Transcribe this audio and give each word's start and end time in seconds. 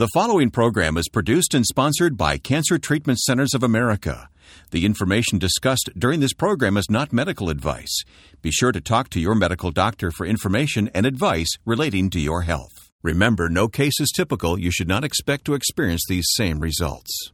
The 0.00 0.08
following 0.14 0.48
program 0.48 0.96
is 0.96 1.10
produced 1.10 1.52
and 1.52 1.66
sponsored 1.66 2.16
by 2.16 2.38
Cancer 2.38 2.78
Treatment 2.78 3.18
Centers 3.18 3.52
of 3.52 3.62
America. 3.62 4.30
The 4.70 4.86
information 4.86 5.38
discussed 5.38 5.90
during 5.94 6.20
this 6.20 6.32
program 6.32 6.78
is 6.78 6.88
not 6.88 7.12
medical 7.12 7.50
advice. 7.50 8.04
Be 8.40 8.50
sure 8.50 8.72
to 8.72 8.80
talk 8.80 9.10
to 9.10 9.20
your 9.20 9.34
medical 9.34 9.70
doctor 9.70 10.10
for 10.10 10.24
information 10.24 10.88
and 10.94 11.04
advice 11.04 11.50
relating 11.66 12.08
to 12.12 12.18
your 12.18 12.40
health. 12.40 12.88
Remember, 13.02 13.50
no 13.50 13.68
case 13.68 14.00
is 14.00 14.10
typical. 14.10 14.58
You 14.58 14.70
should 14.70 14.88
not 14.88 15.04
expect 15.04 15.44
to 15.44 15.52
experience 15.54 16.06
these 16.08 16.28
same 16.30 16.60
results. 16.60 17.32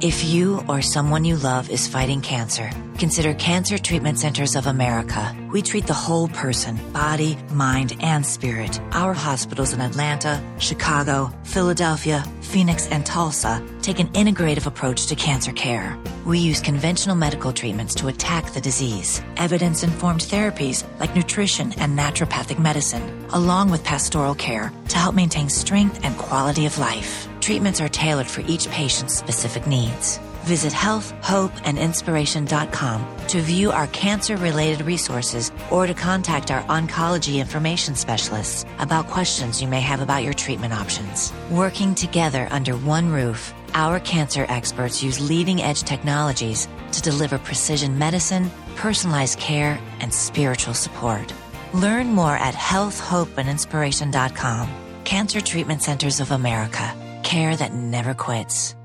If 0.04 0.22
you 0.22 0.62
or 0.68 0.82
someone 0.82 1.24
you 1.24 1.38
love 1.38 1.70
is 1.70 1.88
fighting 1.88 2.20
cancer, 2.20 2.70
consider 2.98 3.32
Cancer 3.32 3.78
Treatment 3.78 4.18
Centers 4.18 4.54
of 4.54 4.66
America. 4.66 5.34
We 5.50 5.62
treat 5.62 5.86
the 5.86 5.94
whole 5.94 6.28
person, 6.28 6.78
body, 6.92 7.38
mind, 7.50 7.96
and 8.00 8.26
spirit. 8.26 8.78
Our 8.92 9.14
hospitals 9.14 9.72
in 9.72 9.80
Atlanta, 9.80 10.42
Chicago, 10.58 11.32
Philadelphia, 11.44 12.22
Phoenix, 12.42 12.86
and 12.88 13.06
Tulsa 13.06 13.66
take 13.80 13.98
an 13.98 14.08
integrative 14.08 14.66
approach 14.66 15.06
to 15.06 15.14
cancer 15.14 15.52
care. 15.52 15.98
We 16.26 16.38
use 16.38 16.60
conventional 16.60 17.16
medical 17.16 17.54
treatments 17.54 17.94
to 17.94 18.08
attack 18.08 18.52
the 18.52 18.60
disease, 18.60 19.22
evidence 19.38 19.82
informed 19.82 20.20
therapies 20.20 20.84
like 21.00 21.16
nutrition 21.16 21.72
and 21.78 21.98
naturopathic 21.98 22.58
medicine, 22.58 23.24
along 23.30 23.70
with 23.70 23.82
pastoral 23.84 24.34
care 24.34 24.70
to 24.90 24.98
help 24.98 25.14
maintain 25.14 25.48
strength 25.48 26.04
and 26.04 26.14
quality 26.18 26.66
of 26.66 26.76
life. 26.76 27.26
Treatments 27.44 27.80
are 27.82 27.90
tailored 27.90 28.26
for 28.26 28.40
each 28.46 28.70
patient's 28.70 29.14
specific 29.14 29.66
needs. 29.66 30.16
Visit 30.44 30.72
healthhopeandinspiration.com 30.72 33.26
to 33.26 33.40
view 33.42 33.70
our 33.70 33.86
cancer 33.88 34.38
related 34.38 34.86
resources 34.86 35.52
or 35.70 35.86
to 35.86 35.92
contact 35.92 36.50
our 36.50 36.62
oncology 36.62 37.40
information 37.40 37.96
specialists 37.96 38.64
about 38.78 39.08
questions 39.08 39.60
you 39.60 39.68
may 39.68 39.82
have 39.82 40.00
about 40.00 40.22
your 40.22 40.32
treatment 40.32 40.72
options. 40.72 41.34
Working 41.50 41.94
together 41.94 42.48
under 42.50 42.78
one 42.78 43.12
roof, 43.12 43.52
our 43.74 44.00
cancer 44.00 44.46
experts 44.48 45.02
use 45.02 45.20
leading 45.20 45.60
edge 45.60 45.82
technologies 45.82 46.66
to 46.92 47.02
deliver 47.02 47.36
precision 47.36 47.98
medicine, 47.98 48.50
personalized 48.74 49.38
care, 49.38 49.78
and 50.00 50.14
spiritual 50.14 50.72
support. 50.72 51.34
Learn 51.74 52.10
more 52.10 52.38
at 52.38 52.54
healthhopeandinspiration.com. 52.54 54.70
Cancer 55.04 55.42
Treatment 55.42 55.82
Centers 55.82 56.20
of 56.20 56.30
America. 56.30 57.03
Care 57.34 57.56
that 57.56 57.74
never 57.74 58.14
quits. 58.14 58.76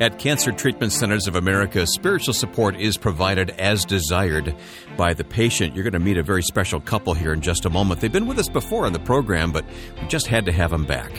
At 0.00 0.18
Cancer 0.18 0.50
Treatment 0.50 0.90
Centers 0.90 1.28
of 1.28 1.36
America, 1.36 1.86
spiritual 1.86 2.32
support 2.32 2.76
is 2.76 2.96
provided 2.96 3.50
as 3.50 3.84
desired 3.84 4.56
by 4.96 5.12
the 5.12 5.22
patient. 5.22 5.74
You're 5.74 5.84
going 5.84 5.92
to 5.92 5.98
meet 5.98 6.16
a 6.16 6.22
very 6.22 6.44
special 6.44 6.80
couple 6.80 7.12
here 7.12 7.34
in 7.34 7.42
just 7.42 7.66
a 7.66 7.70
moment. 7.70 8.00
They've 8.00 8.10
been 8.10 8.26
with 8.26 8.38
us 8.38 8.48
before 8.48 8.86
on 8.86 8.94
the 8.94 9.00
program, 9.00 9.52
but 9.52 9.66
we 10.00 10.08
just 10.08 10.28
had 10.28 10.46
to 10.46 10.52
have 10.52 10.70
them 10.70 10.86
back. 10.86 11.12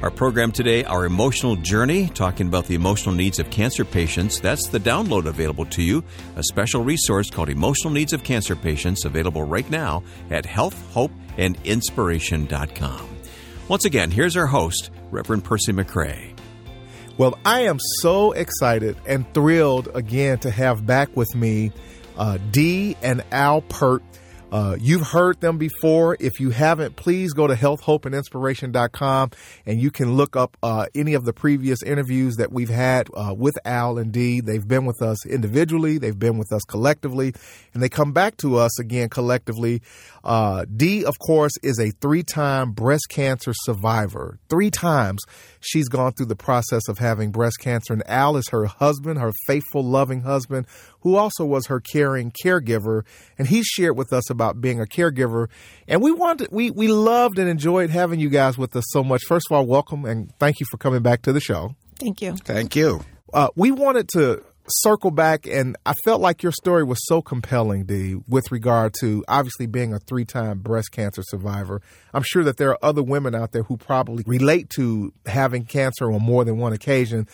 Our 0.00 0.10
program 0.10 0.52
today, 0.52 0.84
Our 0.84 1.04
Emotional 1.04 1.56
Journey, 1.56 2.08
talking 2.08 2.46
about 2.46 2.64
the 2.64 2.76
emotional 2.76 3.14
needs 3.14 3.38
of 3.38 3.50
cancer 3.50 3.84
patients. 3.84 4.40
That's 4.40 4.70
the 4.70 4.80
download 4.80 5.26
available 5.26 5.66
to 5.66 5.82
you, 5.82 6.02
a 6.36 6.42
special 6.44 6.82
resource 6.82 7.28
called 7.28 7.50
Emotional 7.50 7.92
Needs 7.92 8.14
of 8.14 8.24
Cancer 8.24 8.56
Patients, 8.56 9.04
available 9.04 9.42
right 9.42 9.68
now 9.68 10.02
at 10.30 10.46
healthhopeandinspiration.com. 10.46 13.13
Once 13.66 13.86
again, 13.86 14.10
here's 14.10 14.36
our 14.36 14.46
host, 14.46 14.90
Reverend 15.10 15.42
Percy 15.42 15.72
McCray. 15.72 16.38
Well, 17.16 17.38
I 17.46 17.60
am 17.60 17.78
so 18.00 18.32
excited 18.32 18.96
and 19.06 19.24
thrilled 19.32 19.88
again 19.94 20.38
to 20.40 20.50
have 20.50 20.84
back 20.84 21.16
with 21.16 21.34
me 21.34 21.72
uh, 22.18 22.38
Dee 22.50 22.96
and 23.02 23.24
Al 23.32 23.62
Peart. 23.62 24.02
Uh, 24.52 24.76
you've 24.78 25.06
heard 25.08 25.40
them 25.40 25.58
before. 25.58 26.16
If 26.20 26.38
you 26.38 26.50
haven't, 26.50 26.96
please 26.96 27.32
go 27.32 27.46
to 27.46 27.54
healthhopeandinspiration.com 27.54 29.30
and 29.66 29.80
you 29.80 29.90
can 29.90 30.14
look 30.14 30.36
up 30.36 30.56
uh, 30.62 30.86
any 30.94 31.14
of 31.14 31.24
the 31.24 31.32
previous 31.32 31.82
interviews 31.82 32.36
that 32.36 32.52
we've 32.52 32.68
had 32.68 33.08
uh, 33.14 33.34
with 33.36 33.54
Al 33.64 33.98
and 33.98 34.12
Dee. 34.12 34.40
They've 34.40 34.66
been 34.66 34.84
with 34.84 35.02
us 35.02 35.26
individually, 35.26 35.98
they've 35.98 36.18
been 36.18 36.38
with 36.38 36.52
us 36.52 36.62
collectively, 36.62 37.34
and 37.72 37.82
they 37.82 37.88
come 37.88 38.12
back 38.12 38.36
to 38.38 38.56
us 38.56 38.78
again 38.78 39.08
collectively. 39.08 39.82
Uh, 40.22 40.64
Dee, 40.64 41.04
of 41.04 41.18
course, 41.18 41.52
is 41.62 41.78
a 41.78 41.90
three 41.90 42.22
time 42.22 42.72
breast 42.72 43.08
cancer 43.08 43.52
survivor. 43.54 44.38
Three 44.48 44.70
times 44.70 45.22
she's 45.60 45.88
gone 45.88 46.12
through 46.12 46.26
the 46.26 46.36
process 46.36 46.88
of 46.88 46.98
having 46.98 47.32
breast 47.32 47.58
cancer, 47.60 47.92
and 47.92 48.08
Al 48.08 48.36
is 48.36 48.48
her 48.50 48.66
husband, 48.66 49.18
her 49.18 49.32
faithful, 49.46 49.82
loving 49.82 50.20
husband, 50.20 50.66
who 51.04 51.16
also 51.16 51.44
was 51.44 51.66
her 51.66 51.78
caring 51.78 52.32
caregiver. 52.44 53.04
And 53.38 53.46
he 53.46 53.62
shared 53.62 53.96
with 53.96 54.12
us 54.12 54.28
about 54.30 54.60
being 54.60 54.80
a 54.80 54.86
caregiver. 54.86 55.48
And 55.86 56.02
we 56.02 56.10
wanted, 56.10 56.48
we, 56.50 56.70
we 56.70 56.88
loved 56.88 57.38
and 57.38 57.48
enjoyed 57.48 57.90
having 57.90 58.18
you 58.18 58.30
guys 58.30 58.58
with 58.58 58.74
us 58.74 58.84
so 58.88 59.04
much. 59.04 59.22
First 59.28 59.46
of 59.48 59.56
all, 59.56 59.66
welcome 59.66 60.04
and 60.04 60.36
thank 60.38 60.58
you 60.58 60.66
for 60.68 60.78
coming 60.78 61.02
back 61.02 61.22
to 61.22 61.32
the 61.32 61.40
show. 61.40 61.76
Thank 62.00 62.22
you. 62.22 62.36
Thank 62.36 62.74
you. 62.74 63.04
Uh, 63.32 63.48
we 63.54 63.70
wanted 63.70 64.08
to 64.14 64.42
circle 64.66 65.10
back, 65.10 65.46
and 65.46 65.76
I 65.84 65.92
felt 66.04 66.20
like 66.20 66.42
your 66.42 66.52
story 66.52 66.84
was 66.84 66.98
so 67.06 67.20
compelling, 67.20 67.84
Dee, 67.84 68.16
with 68.26 68.50
regard 68.50 68.94
to 69.00 69.24
obviously 69.28 69.66
being 69.66 69.92
a 69.92 69.98
three 69.98 70.24
time 70.24 70.60
breast 70.60 70.90
cancer 70.90 71.22
survivor. 71.22 71.82
I'm 72.12 72.22
sure 72.22 72.44
that 72.44 72.56
there 72.56 72.70
are 72.70 72.78
other 72.82 73.02
women 73.02 73.34
out 73.34 73.52
there 73.52 73.64
who 73.64 73.76
probably 73.76 74.24
relate 74.26 74.70
to 74.76 75.12
having 75.26 75.64
cancer 75.64 76.10
on 76.10 76.22
more 76.22 76.44
than 76.44 76.56
one 76.56 76.72
occasion. 76.72 77.28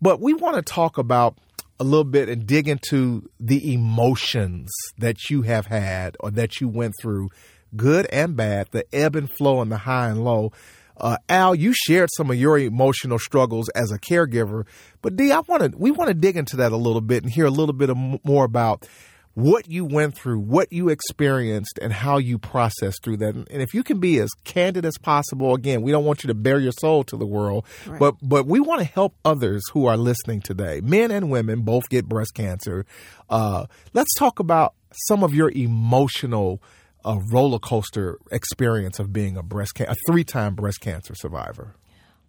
But 0.00 0.20
we 0.20 0.34
want 0.34 0.56
to 0.56 0.62
talk 0.62 0.98
about 0.98 1.36
a 1.80 1.84
little 1.84 2.04
bit 2.04 2.28
and 2.28 2.46
dig 2.46 2.68
into 2.68 3.28
the 3.40 3.72
emotions 3.72 4.70
that 4.98 5.30
you 5.30 5.42
have 5.42 5.66
had 5.66 6.16
or 6.20 6.30
that 6.30 6.60
you 6.60 6.68
went 6.68 6.94
through, 7.00 7.28
good 7.76 8.06
and 8.12 8.36
bad, 8.36 8.68
the 8.70 8.84
ebb 8.94 9.16
and 9.16 9.30
flow 9.30 9.60
and 9.60 9.70
the 9.70 9.78
high 9.78 10.08
and 10.08 10.24
low. 10.24 10.52
Uh, 10.96 11.16
Al, 11.28 11.54
you 11.54 11.72
shared 11.74 12.08
some 12.16 12.30
of 12.30 12.36
your 12.36 12.58
emotional 12.58 13.18
struggles 13.18 13.68
as 13.70 13.90
a 13.90 13.98
caregiver, 13.98 14.64
but 15.00 15.16
Dee, 15.16 15.32
I 15.32 15.40
want 15.40 15.72
to 15.72 15.76
we 15.76 15.90
want 15.90 16.08
to 16.08 16.14
dig 16.14 16.36
into 16.36 16.56
that 16.56 16.70
a 16.70 16.76
little 16.76 17.00
bit 17.00 17.24
and 17.24 17.32
hear 17.32 17.46
a 17.46 17.50
little 17.50 17.72
bit 17.72 17.90
more 18.24 18.44
about 18.44 18.86
what 19.34 19.68
you 19.68 19.84
went 19.84 20.16
through, 20.16 20.40
what 20.40 20.72
you 20.72 20.88
experienced, 20.88 21.78
and 21.80 21.92
how 21.92 22.18
you 22.18 22.38
processed 22.38 23.02
through 23.02 23.16
that. 23.18 23.34
And 23.34 23.62
if 23.62 23.72
you 23.74 23.82
can 23.82 23.98
be 23.98 24.18
as 24.18 24.30
candid 24.44 24.84
as 24.84 24.98
possible, 24.98 25.54
again, 25.54 25.82
we 25.82 25.90
don't 25.90 26.04
want 26.04 26.22
you 26.22 26.28
to 26.28 26.34
bare 26.34 26.58
your 26.58 26.72
soul 26.72 27.04
to 27.04 27.16
the 27.16 27.26
world, 27.26 27.64
right. 27.86 27.98
but 27.98 28.16
but 28.22 28.46
we 28.46 28.60
want 28.60 28.80
to 28.80 28.86
help 28.86 29.14
others 29.24 29.62
who 29.72 29.86
are 29.86 29.96
listening 29.96 30.40
today. 30.40 30.80
Men 30.82 31.10
and 31.10 31.30
women 31.30 31.62
both 31.62 31.88
get 31.88 32.06
breast 32.06 32.34
cancer. 32.34 32.84
Uh, 33.30 33.66
let's 33.94 34.14
talk 34.14 34.38
about 34.38 34.74
some 35.08 35.24
of 35.24 35.34
your 35.34 35.50
emotional 35.50 36.62
a 37.04 37.18
roller 37.32 37.58
coaster 37.58 38.18
experience 38.30 38.98
of 38.98 39.12
being 39.12 39.36
a 39.36 39.42
breast 39.42 39.74
can- 39.74 39.88
a 39.88 39.96
three 40.06 40.24
time 40.24 40.54
breast 40.54 40.80
cancer 40.80 41.14
survivor? 41.14 41.74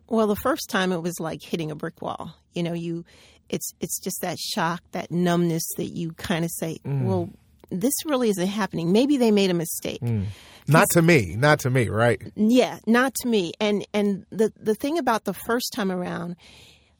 Well, 0.08 0.28
the 0.28 0.36
first 0.36 0.70
time 0.70 0.92
it 0.92 1.02
was 1.02 1.20
like 1.20 1.42
hitting 1.42 1.72
a 1.72 1.76
brick 1.76 2.02
wall. 2.02 2.36
You 2.54 2.64
know, 2.64 2.74
you 2.74 3.06
it's 3.50 3.74
it's 3.80 4.00
just 4.00 4.22
that 4.22 4.40
shock, 4.40 4.82
that 4.92 5.12
numbness 5.12 5.64
that 5.78 5.88
you 5.88 6.14
kind 6.14 6.46
of 6.46 6.52
say, 6.52 6.80
mm. 6.86 7.04
well, 7.04 7.30
this 7.70 7.94
really 8.06 8.30
isn't 8.30 8.48
happening. 8.48 8.92
Maybe 8.92 9.18
they 9.18 9.32
made 9.32 9.50
a 9.50 9.56
mistake. 9.56 10.02
Mm. 10.02 10.26
Not 10.68 10.88
to 10.92 11.02
me, 11.02 11.36
not 11.38 11.60
to 11.60 11.70
me, 11.70 11.90
right? 11.90 12.22
Yeah, 12.36 12.80
not 12.88 13.14
to 13.16 13.28
me. 13.28 13.54
And 13.60 13.86
and 13.94 14.26
the 14.30 14.54
the 14.60 14.76
thing 14.76 14.98
about 14.98 15.26
the 15.26 15.34
first 15.34 15.74
time 15.74 15.92
around, 15.92 16.36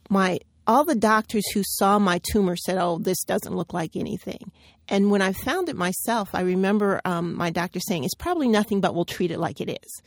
my 0.10 0.40
all 0.68 0.84
the 0.84 0.96
doctors 0.96 1.44
who 1.54 1.62
saw 1.64 2.00
my 2.00 2.20
tumor 2.32 2.56
said, 2.56 2.78
"Oh, 2.78 3.00
this 3.00 3.24
doesn't 3.24 3.56
look 3.56 3.74
like 3.74 3.96
anything." 3.96 4.52
And 4.90 5.12
when 5.12 5.22
I 5.22 5.32
found 5.32 5.70
it 5.70 5.78
myself, 5.78 6.30
I 6.34 6.42
remember 6.42 7.00
um, 7.06 7.36
my 7.36 7.50
doctor 7.52 7.80
saying, 7.80 8.04
"It's 8.04 8.16
probably 8.16 8.50
nothing, 8.50 8.82
but 8.82 8.94
we'll 8.94 9.06
treat 9.06 9.32
it 9.32 9.40
like 9.40 9.62
it 9.62 9.70
is." 9.70 10.02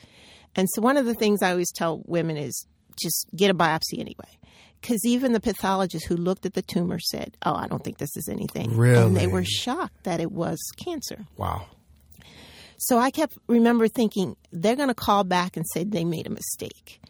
And 0.55 0.69
so, 0.71 0.83
one 0.83 0.97
of 0.97 1.07
the 1.07 1.15
things 1.15 1.43
I 1.43 1.51
always 1.51 1.73
tell 1.73 2.03
women 2.07 2.37
is 2.37 2.67
just 3.01 3.27
get 3.35 3.51
a 3.51 3.55
biopsy 3.55 3.99
anyway, 3.99 4.39
because 4.87 5.05
even 5.05 5.33
the 5.33 5.41
pathologist 5.41 6.07
who 6.07 6.17
looked 6.17 6.47
at 6.47 6.55
the 6.55 6.63
tumor 6.63 7.01
said, 7.01 7.37
"Oh, 7.45 7.55
I 7.55 7.67
don't 7.67 7.83
think 7.83 7.99
this 7.99 8.17
is 8.17 8.29
anything." 8.29 8.77
Really? 8.77 9.03
And 9.03 9.17
they 9.17 9.27
were 9.27 9.45
shocked 9.45 10.05
that 10.05 10.21
it 10.21 10.31
was 10.31 10.59
cancer. 10.77 11.27
Wow. 11.37 11.67
So 12.79 12.99
I 12.99 13.11
kept 13.11 13.37
remember 13.49 13.89
thinking 13.89 14.37
they're 14.53 14.77
going 14.77 14.89
to 14.89 14.95
call 14.95 15.25
back 15.25 15.57
and 15.57 15.67
say 15.73 15.83
they 15.83 16.05
made 16.05 16.27
a 16.27 16.31
mistake. 16.31 17.01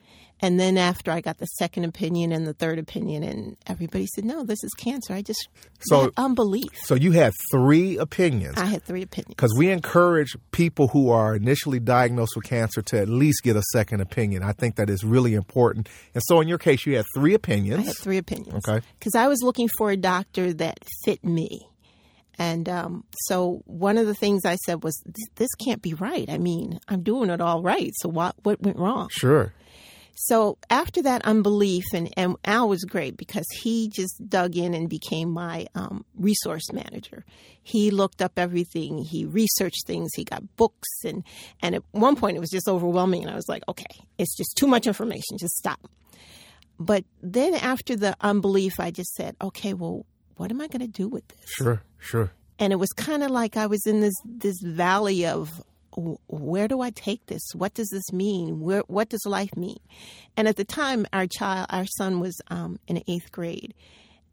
And 0.40 0.60
then 0.60 0.76
after 0.76 1.10
I 1.10 1.22
got 1.22 1.38
the 1.38 1.46
second 1.46 1.84
opinion 1.84 2.30
and 2.30 2.46
the 2.46 2.52
third 2.52 2.78
opinion, 2.78 3.22
and 3.22 3.56
everybody 3.66 4.06
said, 4.14 4.24
"No, 4.24 4.44
this 4.44 4.62
is 4.62 4.70
cancer." 4.74 5.14
I 5.14 5.22
just 5.22 5.48
so 5.80 6.12
unbelief. 6.16 6.68
So 6.84 6.94
you 6.94 7.12
had 7.12 7.32
three 7.50 7.96
opinions. 7.96 8.58
I 8.58 8.66
had 8.66 8.82
three 8.82 9.02
opinions 9.02 9.34
because 9.34 9.54
we 9.56 9.70
encourage 9.70 10.36
people 10.52 10.88
who 10.88 11.10
are 11.10 11.34
initially 11.34 11.80
diagnosed 11.80 12.36
with 12.36 12.44
cancer 12.44 12.82
to 12.82 13.00
at 13.00 13.08
least 13.08 13.42
get 13.44 13.56
a 13.56 13.62
second 13.72 14.02
opinion. 14.02 14.42
I 14.42 14.52
think 14.52 14.76
that 14.76 14.90
is 14.90 15.04
really 15.04 15.32
important. 15.32 15.88
And 16.14 16.22
so, 16.26 16.40
in 16.40 16.48
your 16.48 16.58
case, 16.58 16.84
you 16.84 16.96
had 16.96 17.06
three 17.14 17.32
opinions. 17.32 17.84
I 17.84 17.86
had 17.86 17.96
three 17.96 18.18
opinions. 18.18 18.68
Okay. 18.68 18.84
Because 18.98 19.14
I 19.14 19.28
was 19.28 19.42
looking 19.42 19.70
for 19.78 19.90
a 19.90 19.96
doctor 19.96 20.52
that 20.52 20.78
fit 21.04 21.24
me. 21.24 21.66
And 22.38 22.68
um, 22.68 23.04
so 23.24 23.62
one 23.64 23.96
of 23.96 24.06
the 24.06 24.14
things 24.14 24.44
I 24.44 24.56
said 24.56 24.84
was, 24.84 25.02
"This 25.36 25.54
can't 25.54 25.80
be 25.80 25.94
right. 25.94 26.28
I 26.28 26.36
mean, 26.36 26.78
I'm 26.88 27.02
doing 27.02 27.30
it 27.30 27.40
all 27.40 27.62
right. 27.62 27.92
So 27.96 28.10
what 28.10 28.34
what 28.42 28.60
went 28.60 28.76
wrong?" 28.76 29.08
Sure. 29.10 29.54
So 30.18 30.56
after 30.70 31.02
that 31.02 31.24
unbelief, 31.26 31.84
and, 31.92 32.12
and 32.16 32.36
Al 32.46 32.70
was 32.70 32.84
great 32.84 33.18
because 33.18 33.44
he 33.60 33.88
just 33.88 34.28
dug 34.28 34.56
in 34.56 34.72
and 34.72 34.88
became 34.88 35.30
my 35.30 35.66
um, 35.74 36.06
resource 36.16 36.72
manager. 36.72 37.24
He 37.62 37.90
looked 37.90 38.22
up 38.22 38.38
everything, 38.38 38.96
he 38.98 39.26
researched 39.26 39.86
things, 39.86 40.10
he 40.16 40.24
got 40.24 40.56
books, 40.56 40.88
and, 41.04 41.22
and 41.62 41.74
at 41.74 41.82
one 41.90 42.16
point 42.16 42.38
it 42.38 42.40
was 42.40 42.50
just 42.50 42.66
overwhelming. 42.66 43.22
And 43.22 43.30
I 43.30 43.34
was 43.34 43.48
like, 43.48 43.62
okay, 43.68 43.84
it's 44.16 44.34
just 44.34 44.56
too 44.56 44.66
much 44.66 44.86
information, 44.86 45.36
just 45.38 45.54
stop. 45.54 45.80
But 46.78 47.04
then 47.22 47.54
after 47.54 47.94
the 47.94 48.16
unbelief, 48.22 48.80
I 48.80 48.90
just 48.90 49.14
said, 49.14 49.36
okay, 49.42 49.74
well, 49.74 50.06
what 50.36 50.50
am 50.50 50.62
I 50.62 50.68
going 50.68 50.80
to 50.80 50.88
do 50.88 51.08
with 51.08 51.28
this? 51.28 51.44
Sure, 51.46 51.82
sure. 51.98 52.32
And 52.58 52.72
it 52.72 52.76
was 52.76 52.90
kind 52.90 53.22
of 53.22 53.30
like 53.30 53.58
I 53.58 53.66
was 53.66 53.86
in 53.86 54.00
this 54.00 54.14
this 54.24 54.56
valley 54.62 55.26
of 55.26 55.62
where 55.96 56.68
do 56.68 56.80
I 56.80 56.90
take 56.90 57.26
this? 57.26 57.42
What 57.54 57.74
does 57.74 57.88
this 57.88 58.12
mean? 58.12 58.60
Where, 58.60 58.82
what 58.86 59.08
does 59.08 59.24
life 59.24 59.56
mean? 59.56 59.78
And 60.36 60.46
at 60.46 60.56
the 60.56 60.64
time, 60.64 61.06
our 61.12 61.26
child, 61.26 61.66
our 61.70 61.86
son 61.86 62.20
was 62.20 62.40
um, 62.48 62.78
in 62.86 63.02
eighth 63.08 63.32
grade, 63.32 63.74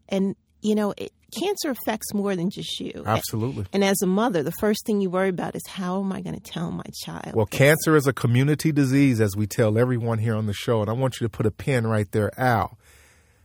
and 0.09 0.35
you 0.61 0.75
know, 0.75 0.93
it, 0.97 1.11
cancer 1.37 1.69
affects 1.69 2.13
more 2.13 2.35
than 2.35 2.49
just 2.49 2.79
you. 2.79 3.03
Absolutely. 3.05 3.65
And 3.73 3.83
as 3.83 4.01
a 4.01 4.07
mother, 4.07 4.43
the 4.43 4.53
first 4.59 4.85
thing 4.85 5.01
you 5.01 5.09
worry 5.09 5.29
about 5.29 5.55
is 5.55 5.61
how 5.67 5.99
am 5.99 6.11
I 6.13 6.21
going 6.21 6.39
to 6.39 6.41
tell 6.41 6.71
my 6.71 6.85
child? 7.03 7.33
Well, 7.33 7.45
cancer 7.45 7.95
is 7.95 8.07
a 8.07 8.13
community 8.13 8.71
disease, 8.71 9.19
as 9.19 9.35
we 9.35 9.45
tell 9.45 9.77
everyone 9.77 10.19
here 10.19 10.35
on 10.35 10.45
the 10.45 10.53
show, 10.53 10.81
and 10.81 10.89
I 10.89 10.93
want 10.93 11.19
you 11.19 11.25
to 11.25 11.29
put 11.29 11.45
a 11.45 11.51
pin 11.51 11.85
right 11.85 12.09
there, 12.11 12.37
Al. 12.39 12.77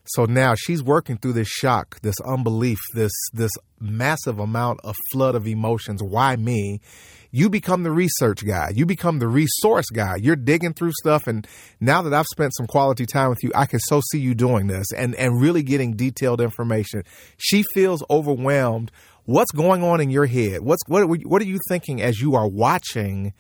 So 0.05 0.25
now 0.25 0.55
she's 0.56 0.82
working 0.82 1.19
through 1.19 1.35
this 1.35 1.49
shock, 1.49 2.00
this 2.00 2.19
unbelief, 2.21 2.79
this 2.94 3.12
this 3.32 3.53
massive 3.79 4.38
amount 4.38 4.81
of 4.82 4.97
flood 5.12 5.35
of 5.35 5.47
emotions. 5.47 6.03
Why 6.03 6.37
me? 6.37 6.81
You 7.30 7.50
become 7.50 7.82
the 7.82 7.90
research 7.90 8.44
guy. 8.46 8.72
You 8.75 8.86
become 8.86 9.19
the 9.19 9.28
resource 9.28 9.86
guy. 9.92 10.16
You're 10.16 10.36
digging 10.36 10.75
through 10.75 10.92
stuff. 11.00 11.26
And 11.26 11.46
now 11.80 12.02
that 12.02 12.14
I've 12.14 12.26
spent 12.26 12.54
some 12.56 12.66
quality 12.66 13.06
time 13.06 13.30
with 13.30 13.42
you, 13.42 13.52
I 13.54 13.66
can 13.66 13.80
so 13.80 14.00
see 14.10 14.19
you 14.19 14.34
doing 14.34 14.66
this 14.66 14.86
and, 14.92 15.14
and 15.16 15.40
really 15.40 15.62
getting 15.62 15.94
detailed 15.94 16.40
information. 16.40 17.02
She 17.36 17.64
feels 17.75 18.02
overwhelmed. 18.08 18.90
What's 19.25 19.52
going 19.52 19.82
on 19.82 20.00
in 20.00 20.10
your 20.10 20.26
head? 20.26 20.62
What's, 20.62 20.82
what, 20.86 21.06
what 21.06 21.42
are 21.42 21.46
you 21.46 21.58
thinking 21.69 22.00
as 22.00 22.20
you 22.20 22.34
are 22.34 22.48
watching 22.48 23.34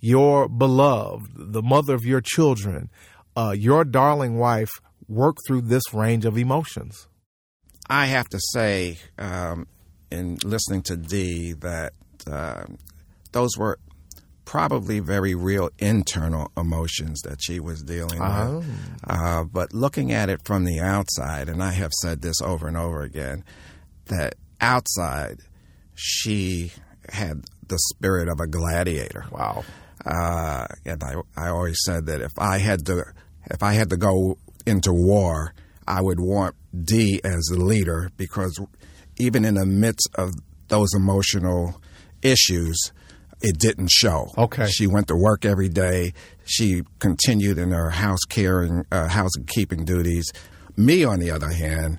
your 0.00 0.48
beloved, 0.48 1.30
the 1.34 1.62
mother 1.62 1.94
of 1.94 2.04
your 2.04 2.22
children, 2.22 2.90
uh, 3.36 3.54
your 3.56 3.84
darling 3.84 4.38
wife 4.38 4.70
work 5.06 5.36
through 5.46 5.62
this 5.62 5.92
range 5.92 6.24
of 6.24 6.38
emotions? 6.38 7.08
I 7.90 8.06
have 8.06 8.26
to 8.30 8.40
say, 8.52 8.98
um, 9.18 9.66
in 10.10 10.38
listening 10.42 10.82
to 10.84 10.96
Dee, 10.96 11.52
that 11.52 11.92
uh, 12.26 12.64
those 13.34 13.58
were 13.58 13.78
probably 14.44 15.00
very 15.00 15.34
real 15.34 15.68
internal 15.78 16.50
emotions 16.56 17.20
that 17.22 17.42
she 17.42 17.58
was 17.58 17.82
dealing 17.82 18.20
oh. 18.22 18.58
with. 18.58 18.66
Uh, 19.04 19.44
but 19.44 19.74
looking 19.74 20.12
at 20.12 20.30
it 20.30 20.40
from 20.44 20.64
the 20.64 20.80
outside, 20.80 21.48
and 21.48 21.62
I 21.62 21.72
have 21.72 21.92
said 22.00 22.22
this 22.22 22.40
over 22.40 22.68
and 22.68 22.76
over 22.76 23.02
again, 23.02 23.44
that 24.06 24.36
outside 24.60 25.40
she 25.94 26.72
had 27.08 27.42
the 27.66 27.78
spirit 27.78 28.28
of 28.28 28.38
a 28.40 28.46
gladiator. 28.46 29.24
Wow. 29.30 29.64
Uh, 30.06 30.66
and 30.84 31.02
I, 31.02 31.14
I 31.36 31.48
always 31.48 31.78
said 31.84 32.06
that 32.06 32.20
if 32.20 32.32
I 32.38 32.58
had 32.58 32.86
to, 32.86 33.04
if 33.46 33.62
I 33.62 33.72
had 33.72 33.90
to 33.90 33.96
go 33.96 34.38
into 34.66 34.92
war, 34.92 35.54
I 35.86 36.00
would 36.00 36.20
want 36.20 36.54
Dee 36.84 37.20
as 37.24 37.42
the 37.50 37.58
leader 37.58 38.10
because 38.16 38.58
even 39.16 39.44
in 39.44 39.54
the 39.54 39.66
midst 39.66 40.08
of 40.14 40.30
those 40.68 40.94
emotional 40.94 41.80
issues, 42.22 42.92
it 43.44 43.58
didn't 43.58 43.90
show. 43.90 44.32
Okay. 44.38 44.66
She 44.66 44.86
went 44.86 45.08
to 45.08 45.16
work 45.16 45.44
every 45.44 45.68
day. 45.68 46.14
She 46.46 46.82
continued 46.98 47.58
in 47.58 47.72
her 47.72 47.90
house 47.90 48.24
caring, 48.26 48.84
uh, 48.90 49.08
housekeeping 49.08 49.84
duties. 49.84 50.32
Me, 50.76 51.04
on 51.04 51.20
the 51.20 51.30
other 51.30 51.50
hand, 51.50 51.98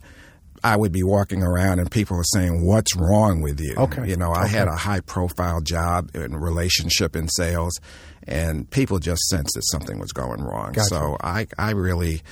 I 0.63 0.75
would 0.75 0.91
be 0.91 1.03
walking 1.03 1.43
around 1.43 1.79
and 1.79 1.89
people 1.91 2.17
were 2.17 2.23
saying, 2.23 2.65
"What's 2.65 2.95
wrong 2.95 3.41
with 3.41 3.59
you?" 3.59 3.75
Okay. 3.77 4.09
You 4.09 4.17
know, 4.17 4.31
I 4.31 4.45
okay. 4.45 4.57
had 4.57 4.67
a 4.67 4.75
high 4.75 5.01
profile 5.01 5.61
job 5.61 6.09
in 6.15 6.35
relationship 6.35 7.15
and 7.15 7.29
sales, 7.31 7.79
and 8.27 8.67
people 8.71 8.97
just 8.97 9.21
sensed 9.29 9.53
that 9.53 9.63
something 9.65 9.99
was 9.99 10.11
going 10.11 10.41
wrong. 10.41 10.71
Gotcha. 10.71 10.87
So 10.89 11.17
I, 11.21 11.45
I 11.59 11.71
really 11.71 12.23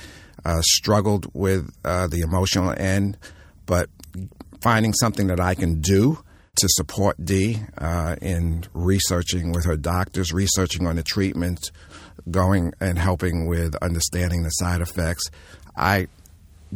uh, 0.44 0.60
struggled 0.62 1.30
with 1.32 1.72
uh, 1.84 2.08
the 2.08 2.20
emotional 2.20 2.74
end, 2.76 3.16
but 3.66 3.88
finding 4.60 4.92
something 4.94 5.28
that 5.28 5.38
I 5.38 5.54
can 5.54 5.80
do 5.80 6.18
to 6.56 6.68
support 6.68 7.24
Dee 7.24 7.60
uh, 7.78 8.16
in 8.22 8.64
researching 8.72 9.52
with 9.52 9.64
her 9.64 9.76
doctors, 9.76 10.32
researching 10.32 10.86
on 10.86 10.96
the 10.96 11.02
treatment, 11.02 11.70
going 12.30 12.72
and 12.80 12.98
helping 12.98 13.46
with 13.46 13.74
understanding 13.76 14.42
the 14.42 14.50
side 14.50 14.80
effects. 14.80 15.24
I 15.76 16.08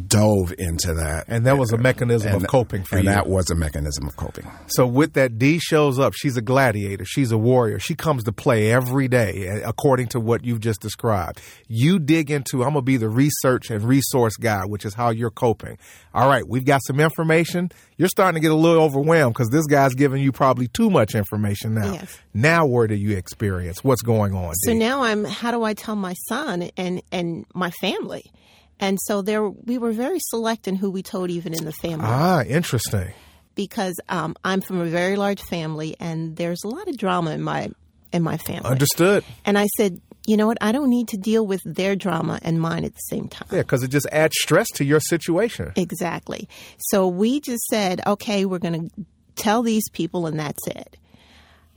dove 0.07 0.55
into 0.59 0.95
that. 0.95 1.25
And 1.29 1.47
that 1.47 1.59
was 1.59 1.73
a 1.73 1.79
mechanism 1.79 2.35
and, 2.35 2.43
of 2.43 2.49
coping 2.49 2.85
for 2.85 2.97
and 2.97 3.05
you. 3.05 3.11
And 3.11 3.19
that 3.19 3.27
was 3.27 3.51
a 3.51 3.55
mechanism 3.55 4.07
of 4.07 4.17
coping. 4.17 4.51
So 4.69 4.87
with 4.87 5.15
that, 5.15 5.39
Dee 5.39 5.59
shows 5.59 5.99
up. 5.99 6.13
She's 6.15 6.37
a 6.37 6.43
gladiator. 6.43 7.05
She's 7.05 7.33
a 7.33 7.39
warrior. 7.39 7.79
She 7.79 7.95
comes 7.95 8.25
to 8.25 8.33
play 8.33 8.71
every 8.71 9.09
day, 9.09 9.63
according 9.65 10.09
to 10.09 10.21
what 10.21 10.45
you've 10.45 10.61
just 10.61 10.81
described. 10.81 11.41
You 11.67 11.99
dig 11.99 12.31
into. 12.31 12.63
I'm 12.63 12.71
gonna 12.71 12.83
be 12.83 12.97
the 12.97 13.09
research 13.09 13.71
and 13.71 13.83
resource 13.83 14.37
guy, 14.37 14.65
which 14.65 14.85
is 14.85 14.95
how 14.95 15.11
you're 15.11 15.31
coping. 15.31 15.79
All 16.15 16.29
right, 16.29 16.47
we've 16.47 16.65
got 16.65 16.81
some 16.85 17.01
information. 17.01 17.71
You're 17.97 18.09
starting 18.09 18.41
to 18.41 18.41
get 18.41 18.53
a 18.53 18.57
little 18.57 18.83
overwhelmed 18.83 19.35
because 19.35 19.51
this 19.51 19.67
guy's 19.67 19.95
giving 19.95 20.23
you 20.23 20.33
probably 20.33 20.69
too 20.69 20.91
much 20.91 21.15
information 21.15 21.75
now. 21.75 21.93
Yes. 21.93 22.19
Now, 22.35 22.67
where 22.67 22.87
do 22.87 22.95
you 22.95 23.17
experience 23.17 23.83
what's 23.83 24.03
going 24.03 24.35
on? 24.35 24.55
So 24.55 24.73
Dee? 24.73 24.79
now 24.79 25.03
I'm. 25.03 25.25
How 25.25 25.51
do 25.51 25.63
I 25.63 25.75
tell 25.75 25.97
my 25.97 26.15
son 26.29 26.71
and 26.77 27.03
and 27.11 27.45
my 27.55 27.71
family? 27.71 28.31
And 28.81 28.99
so 29.07 29.23
there, 29.23 29.49
we 29.49 29.79
were 29.79 29.93
very 29.93 30.19
select 30.21 30.69
in 30.69 30.77
who 30.77 30.91
we 30.91 31.03
told, 31.03 31.31
even 31.31 31.55
in 31.55 31.65
the 31.65 31.73
family, 31.73 32.07
ah, 32.07 32.43
interesting. 32.43 33.13
because 33.55 33.99
um, 34.09 34.37
I'm 34.45 34.61
from 34.61 34.81
a 34.81 34.87
very 34.87 35.17
large 35.17 35.43
family, 35.43 35.97
and 35.99 36.37
there's 36.37 36.63
a 36.65 36.69
lot 36.69 36.89
of 36.89 36.97
drama 36.97 37.33
in 37.33 37.43
my 37.43 37.71
in 38.13 38.23
my 38.23 38.37
family. 38.39 38.71
Understood. 38.71 39.25
And 39.45 39.59
I 39.59 39.67
said, 39.77 40.01
you 40.27 40.37
know 40.37 40.47
what? 40.47 40.59
I 40.61 40.73
don't 40.73 40.89
need 40.91 41.09
to 41.09 41.17
deal 41.17 41.47
with 41.47 41.61
their 41.65 41.97
drama 41.97 42.39
and 42.43 42.61
mine 42.61 42.85
at 42.85 42.95
the 42.95 43.01
same 43.09 43.29
time. 43.29 43.49
Yeah, 43.51 43.63
because 43.63 43.83
it 43.83 43.89
just 43.89 44.07
adds 44.13 44.35
stress 44.39 44.69
to 44.75 44.85
your 44.85 45.01
situation. 45.01 45.73
Exactly. 45.77 46.49
So 46.79 47.09
we 47.09 47.41
just 47.41 47.65
said, 47.65 48.01
okay, 48.07 48.45
we're 48.45 48.59
going 48.59 48.89
to 48.89 49.05
tell 49.37 49.63
these 49.63 49.89
people, 49.91 50.27
and 50.27 50.39
that's 50.39 50.67
it. 50.69 50.97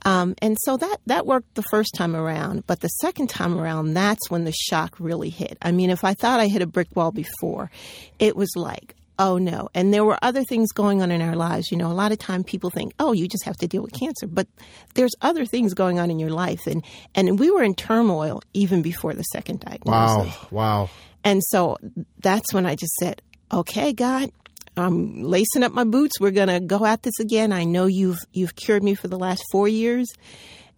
Um, 0.04 0.34
and 0.42 0.56
so 0.62 0.76
that 0.76 0.98
that 1.06 1.26
worked 1.26 1.54
the 1.54 1.62
first 1.70 1.94
time 1.94 2.16
around, 2.16 2.66
but 2.66 2.80
the 2.80 2.88
second 2.88 3.28
time 3.28 3.58
around, 3.58 3.94
that's 3.94 4.30
when 4.30 4.44
the 4.44 4.52
shock 4.52 4.96
really 4.98 5.30
hit. 5.30 5.58
I 5.62 5.72
mean, 5.72 5.90
if 5.90 6.04
I 6.04 6.14
thought 6.14 6.40
I 6.40 6.48
hit 6.48 6.62
a 6.62 6.66
brick 6.66 6.88
wall 6.94 7.12
before, 7.12 7.70
it 8.18 8.36
was 8.36 8.50
like, 8.56 8.96
oh 9.18 9.38
no. 9.38 9.68
And 9.74 9.94
there 9.94 10.04
were 10.04 10.18
other 10.22 10.44
things 10.44 10.72
going 10.72 11.02
on 11.02 11.10
in 11.10 11.22
our 11.22 11.36
lives. 11.36 11.70
You 11.70 11.76
know, 11.76 11.90
a 11.90 11.94
lot 11.94 12.12
of 12.12 12.18
time 12.18 12.42
people 12.42 12.70
think, 12.70 12.92
oh, 12.98 13.12
you 13.12 13.28
just 13.28 13.44
have 13.44 13.56
to 13.58 13.68
deal 13.68 13.82
with 13.82 13.92
cancer, 13.92 14.26
but 14.26 14.48
there's 14.94 15.14
other 15.20 15.46
things 15.46 15.74
going 15.74 15.98
on 16.00 16.10
in 16.10 16.18
your 16.18 16.30
life, 16.30 16.66
and 16.66 16.84
and 17.14 17.38
we 17.38 17.50
were 17.50 17.62
in 17.62 17.74
turmoil 17.74 18.42
even 18.52 18.82
before 18.82 19.14
the 19.14 19.22
second 19.24 19.60
diagnosis. 19.60 20.34
Wow, 20.34 20.48
wow. 20.50 20.90
And 21.24 21.42
so 21.44 21.78
that's 22.18 22.52
when 22.52 22.66
I 22.66 22.74
just 22.74 22.94
said, 22.94 23.22
okay, 23.52 23.92
God, 23.92 24.32
I'm 24.76 25.22
lacing 25.22 25.62
up 25.62 25.72
my 25.72 25.84
boots. 25.84 26.18
We're 26.20 26.30
going 26.30 26.48
to 26.48 26.60
go 26.60 26.84
at 26.84 27.02
this 27.02 27.18
again. 27.20 27.52
I 27.52 27.64
know 27.64 27.86
you've, 27.86 28.18
you've 28.32 28.56
cured 28.56 28.82
me 28.82 28.94
for 28.94 29.08
the 29.08 29.18
last 29.18 29.42
four 29.50 29.68
years 29.68 30.08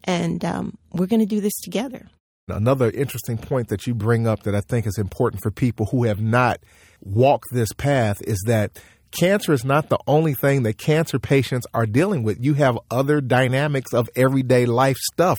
and 0.05 0.45
um, 0.45 0.79
we're 0.93 1.07
going 1.07 1.21
to 1.21 1.27
do 1.27 1.41
this 1.41 1.55
together. 1.63 2.09
Another 2.49 2.91
interesting 2.91 3.39
point 3.39 3.69
that 3.69 3.87
you 3.87 3.95
bring 3.95 4.27
up 4.27 4.43
that 4.43 4.55
I 4.55 4.61
think 4.61 4.87
is 4.87 4.99
important 4.99 5.43
for 5.43 5.51
people 5.51 5.87
who 5.87 6.05
have 6.05 6.21
not 6.21 6.59
walked 7.01 7.47
this 7.53 7.73
path 7.73 8.21
is 8.23 8.43
that 8.47 8.79
cancer 9.15 9.53
is 9.53 9.65
not 9.65 9.89
the 9.89 9.99
only 10.07 10.35
thing 10.35 10.65
that 10.65 10.77
cancer 10.77 11.19
patients 11.19 11.67
are 11.73 11.87
dealing 11.87 12.23
with. 12.23 12.45
You 12.45 12.55
have 12.55 12.79
other 12.91 13.21
dynamics 13.21 13.95
of 13.95 14.11
everyday 14.17 14.67
life 14.67 14.97
stuff, 15.13 15.39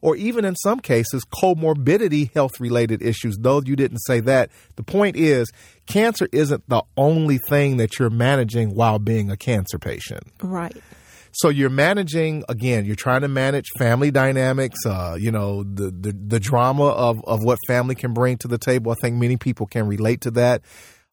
or 0.00 0.14
even 0.16 0.44
in 0.44 0.54
some 0.56 0.80
cases, 0.80 1.24
comorbidity 1.24 2.32
health 2.34 2.60
related 2.60 3.02
issues, 3.02 3.36
though 3.40 3.62
you 3.64 3.74
didn't 3.74 3.98
say 3.98 4.20
that. 4.20 4.50
The 4.76 4.82
point 4.82 5.16
is, 5.16 5.50
cancer 5.86 6.28
isn't 6.30 6.68
the 6.68 6.82
only 6.96 7.38
thing 7.38 7.78
that 7.78 7.98
you're 7.98 8.10
managing 8.10 8.74
while 8.74 8.98
being 8.98 9.30
a 9.30 9.36
cancer 9.36 9.78
patient. 9.78 10.22
Right. 10.42 10.76
So 11.36 11.48
you're 11.48 11.70
managing 11.70 12.44
again. 12.48 12.84
You're 12.84 12.94
trying 12.94 13.22
to 13.22 13.28
manage 13.28 13.68
family 13.76 14.12
dynamics. 14.12 14.78
Uh, 14.86 15.16
you 15.18 15.32
know 15.32 15.64
the, 15.64 15.90
the 15.90 16.12
the 16.12 16.38
drama 16.38 16.86
of 16.86 17.24
of 17.24 17.42
what 17.42 17.58
family 17.66 17.96
can 17.96 18.14
bring 18.14 18.38
to 18.38 18.48
the 18.48 18.58
table. 18.58 18.92
I 18.92 18.94
think 19.00 19.16
many 19.16 19.36
people 19.36 19.66
can 19.66 19.88
relate 19.88 20.20
to 20.22 20.30
that. 20.32 20.62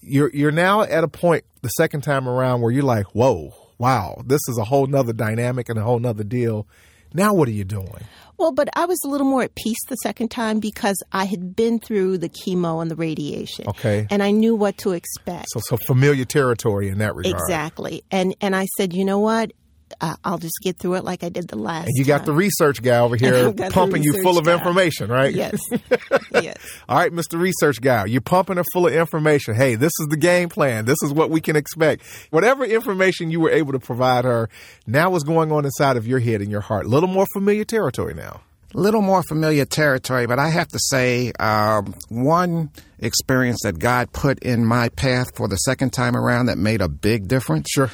You're 0.01 0.31
you're 0.33 0.51
now 0.51 0.81
at 0.81 1.03
a 1.03 1.07
point 1.07 1.43
the 1.61 1.69
second 1.69 2.01
time 2.01 2.27
around 2.27 2.61
where 2.61 2.71
you're 2.71 2.83
like, 2.83 3.07
whoa, 3.07 3.53
wow, 3.77 4.21
this 4.25 4.41
is 4.47 4.57
a 4.57 4.63
whole 4.63 4.87
nother 4.87 5.13
dynamic 5.13 5.69
and 5.69 5.77
a 5.77 5.83
whole 5.83 5.99
nother 5.99 6.23
deal. 6.23 6.67
Now 7.13 7.33
what 7.33 7.47
are 7.47 7.51
you 7.51 7.63
doing? 7.63 8.03
Well, 8.37 8.51
but 8.51 8.69
I 8.75 8.85
was 8.85 8.97
a 9.05 9.07
little 9.07 9.27
more 9.27 9.43
at 9.43 9.53
peace 9.53 9.77
the 9.87 9.97
second 9.97 10.29
time 10.29 10.59
because 10.59 10.95
I 11.11 11.25
had 11.25 11.55
been 11.55 11.79
through 11.79 12.17
the 12.17 12.29
chemo 12.29 12.81
and 12.81 12.89
the 12.89 12.95
radiation. 12.95 13.67
Okay. 13.67 14.07
And 14.09 14.23
I 14.23 14.31
knew 14.31 14.55
what 14.55 14.77
to 14.79 14.93
expect. 14.93 15.47
So 15.49 15.59
so 15.63 15.77
familiar 15.77 16.25
territory 16.25 16.89
in 16.89 16.97
that 16.99 17.13
regard. 17.15 17.35
exactly. 17.39 18.03
And 18.09 18.35
and 18.41 18.55
I 18.55 18.65
said, 18.77 18.93
you 18.93 19.05
know 19.05 19.19
what? 19.19 19.51
Uh, 19.99 20.15
I'll 20.23 20.37
just 20.37 20.55
get 20.61 20.77
through 20.77 20.95
it 20.95 21.03
like 21.03 21.23
I 21.23 21.29
did 21.29 21.47
the 21.47 21.57
last. 21.57 21.87
And 21.87 21.95
you 21.95 22.05
got 22.05 22.19
time. 22.19 22.25
the 22.27 22.33
research 22.33 22.81
guy 22.81 22.99
over 22.99 23.15
here 23.17 23.47
I've 23.47 23.55
got 23.55 23.67
the 23.67 23.73
pumping 23.73 24.03
you 24.03 24.21
full 24.23 24.37
of 24.37 24.45
guy. 24.45 24.53
information, 24.53 25.09
right? 25.09 25.33
Yes. 25.33 25.59
yes. 26.31 26.57
All 26.87 26.97
right, 26.97 27.11
Mr. 27.11 27.39
Research 27.39 27.81
Guy, 27.81 28.05
you're 28.05 28.21
pumping 28.21 28.57
her 28.57 28.63
full 28.73 28.87
of 28.87 28.93
information. 28.93 29.55
Hey, 29.55 29.75
this 29.75 29.91
is 29.99 30.07
the 30.09 30.17
game 30.17 30.49
plan. 30.49 30.85
This 30.85 30.97
is 31.03 31.11
what 31.13 31.29
we 31.29 31.41
can 31.41 31.55
expect. 31.55 32.03
Whatever 32.29 32.63
information 32.63 33.31
you 33.31 33.39
were 33.39 33.51
able 33.51 33.73
to 33.73 33.79
provide 33.79 34.25
her, 34.25 34.49
now 34.87 35.09
what's 35.09 35.23
going 35.23 35.51
on 35.51 35.65
inside 35.65 35.97
of 35.97 36.07
your 36.07 36.19
head 36.19 36.41
and 36.41 36.51
your 36.51 36.61
heart. 36.61 36.85
A 36.85 36.89
little 36.89 37.09
more 37.09 37.25
familiar 37.33 37.63
territory 37.65 38.13
now. 38.13 38.41
A 38.73 38.79
little 38.79 39.01
more 39.01 39.21
familiar 39.23 39.65
territory, 39.65 40.27
but 40.27 40.39
I 40.39 40.47
have 40.49 40.69
to 40.69 40.79
say, 40.79 41.33
um, 41.39 41.93
one 42.07 42.69
experience 42.99 43.59
that 43.63 43.79
God 43.79 44.13
put 44.13 44.39
in 44.39 44.65
my 44.65 44.87
path 44.89 45.35
for 45.35 45.49
the 45.49 45.57
second 45.57 45.91
time 45.91 46.15
around 46.15 46.45
that 46.45 46.57
made 46.57 46.81
a 46.81 46.87
big 46.87 47.27
difference. 47.27 47.67
Sure. 47.69 47.91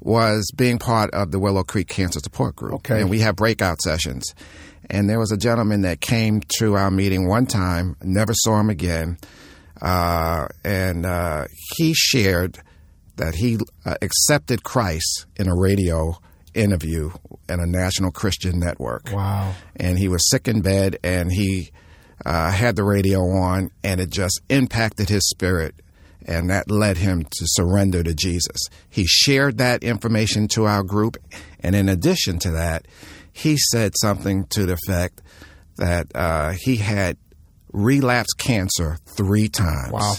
Was 0.00 0.50
being 0.54 0.78
part 0.78 1.10
of 1.12 1.30
the 1.32 1.38
Willow 1.38 1.62
Creek 1.64 1.88
Cancer 1.88 2.20
Support 2.20 2.56
Group. 2.56 2.74
Okay. 2.74 3.00
And 3.00 3.10
we 3.10 3.20
have 3.20 3.36
breakout 3.36 3.80
sessions. 3.82 4.34
And 4.88 5.10
there 5.10 5.18
was 5.18 5.32
a 5.32 5.36
gentleman 5.36 5.82
that 5.82 6.00
came 6.00 6.40
to 6.58 6.74
our 6.76 6.90
meeting 6.90 7.26
one 7.26 7.46
time, 7.46 7.96
never 8.02 8.32
saw 8.34 8.60
him 8.60 8.70
again. 8.70 9.18
Uh, 9.80 10.46
and 10.64 11.04
uh, 11.04 11.46
he 11.76 11.92
shared 11.94 12.58
that 13.16 13.34
he 13.34 13.58
uh, 13.84 13.94
accepted 14.02 14.62
Christ 14.62 15.26
in 15.36 15.48
a 15.48 15.56
radio 15.56 16.18
interview 16.54 17.10
in 17.48 17.60
a 17.60 17.66
national 17.66 18.10
Christian 18.12 18.58
network 18.58 19.10
Wow. 19.12 19.54
and 19.76 19.98
he 19.98 20.08
was 20.08 20.26
sick 20.30 20.48
in 20.48 20.62
bed 20.62 20.98
and 21.04 21.30
he 21.30 21.70
uh, 22.24 22.50
had 22.50 22.76
the 22.76 22.84
radio 22.84 23.20
on 23.20 23.70
and 23.84 24.00
it 24.00 24.08
just 24.08 24.40
impacted 24.48 25.10
his 25.10 25.28
spirit 25.28 25.74
and 26.26 26.50
that 26.50 26.70
led 26.70 26.98
him 26.98 27.22
to 27.22 27.46
surrender 27.46 28.02
to 28.02 28.14
Jesus. 28.14 28.68
He 28.90 29.06
shared 29.06 29.58
that 29.58 29.82
information 29.82 30.48
to 30.48 30.66
our 30.66 30.82
group 30.82 31.16
and 31.60 31.74
in 31.74 31.88
addition 31.88 32.38
to 32.40 32.52
that, 32.52 32.86
he 33.32 33.56
said 33.56 33.94
something 34.00 34.46
to 34.50 34.66
the 34.66 34.74
effect 34.74 35.20
that 35.76 36.06
uh, 36.14 36.52
he 36.52 36.76
had 36.76 37.16
relapsed 37.72 38.38
cancer 38.38 38.98
three 39.16 39.48
times. 39.48 39.92
Wow. 39.92 40.14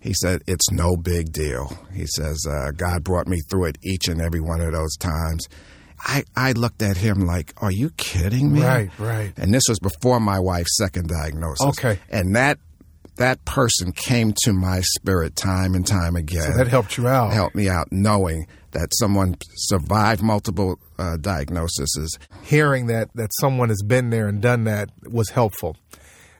He 0.00 0.12
said, 0.14 0.42
It's 0.46 0.70
no 0.70 0.96
big 0.96 1.32
deal. 1.32 1.76
He 1.92 2.06
says, 2.06 2.46
uh, 2.48 2.72
God 2.72 3.02
brought 3.02 3.26
me 3.26 3.40
through 3.48 3.66
it 3.66 3.78
each 3.82 4.08
and 4.08 4.20
every 4.20 4.40
one 4.40 4.60
of 4.60 4.72
those 4.72 4.96
times. 4.96 5.48
I, 5.98 6.24
I 6.36 6.52
looked 6.52 6.82
at 6.82 6.96
him 6.96 7.20
like, 7.20 7.54
Are 7.56 7.72
you 7.72 7.90
kidding 7.96 8.52
me? 8.52 8.62
Right, 8.62 8.90
right. 8.98 9.32
And 9.36 9.52
this 9.52 9.64
was 9.68 9.78
before 9.78 10.20
my 10.20 10.38
wife's 10.38 10.76
second 10.76 11.08
diagnosis. 11.08 11.66
Okay. 11.66 11.98
And 12.08 12.36
that 12.36 12.58
that 13.20 13.44
person 13.44 13.92
came 13.92 14.32
to 14.44 14.52
my 14.52 14.80
spirit 14.80 15.36
time 15.36 15.74
and 15.74 15.86
time 15.86 16.16
again. 16.16 16.52
So 16.52 16.56
that 16.56 16.68
helped 16.68 16.96
you 16.96 17.06
out. 17.06 17.32
Helped 17.32 17.54
me 17.54 17.68
out 17.68 17.88
knowing 17.92 18.46
that 18.70 18.88
someone 18.92 19.36
survived 19.56 20.22
multiple 20.22 20.78
uh, 20.98 21.18
diagnoses. 21.18 22.18
Hearing 22.42 22.86
that 22.86 23.10
that 23.14 23.30
someone 23.38 23.68
has 23.68 23.82
been 23.86 24.08
there 24.08 24.26
and 24.26 24.40
done 24.40 24.64
that 24.64 24.88
was 25.04 25.28
helpful. 25.28 25.76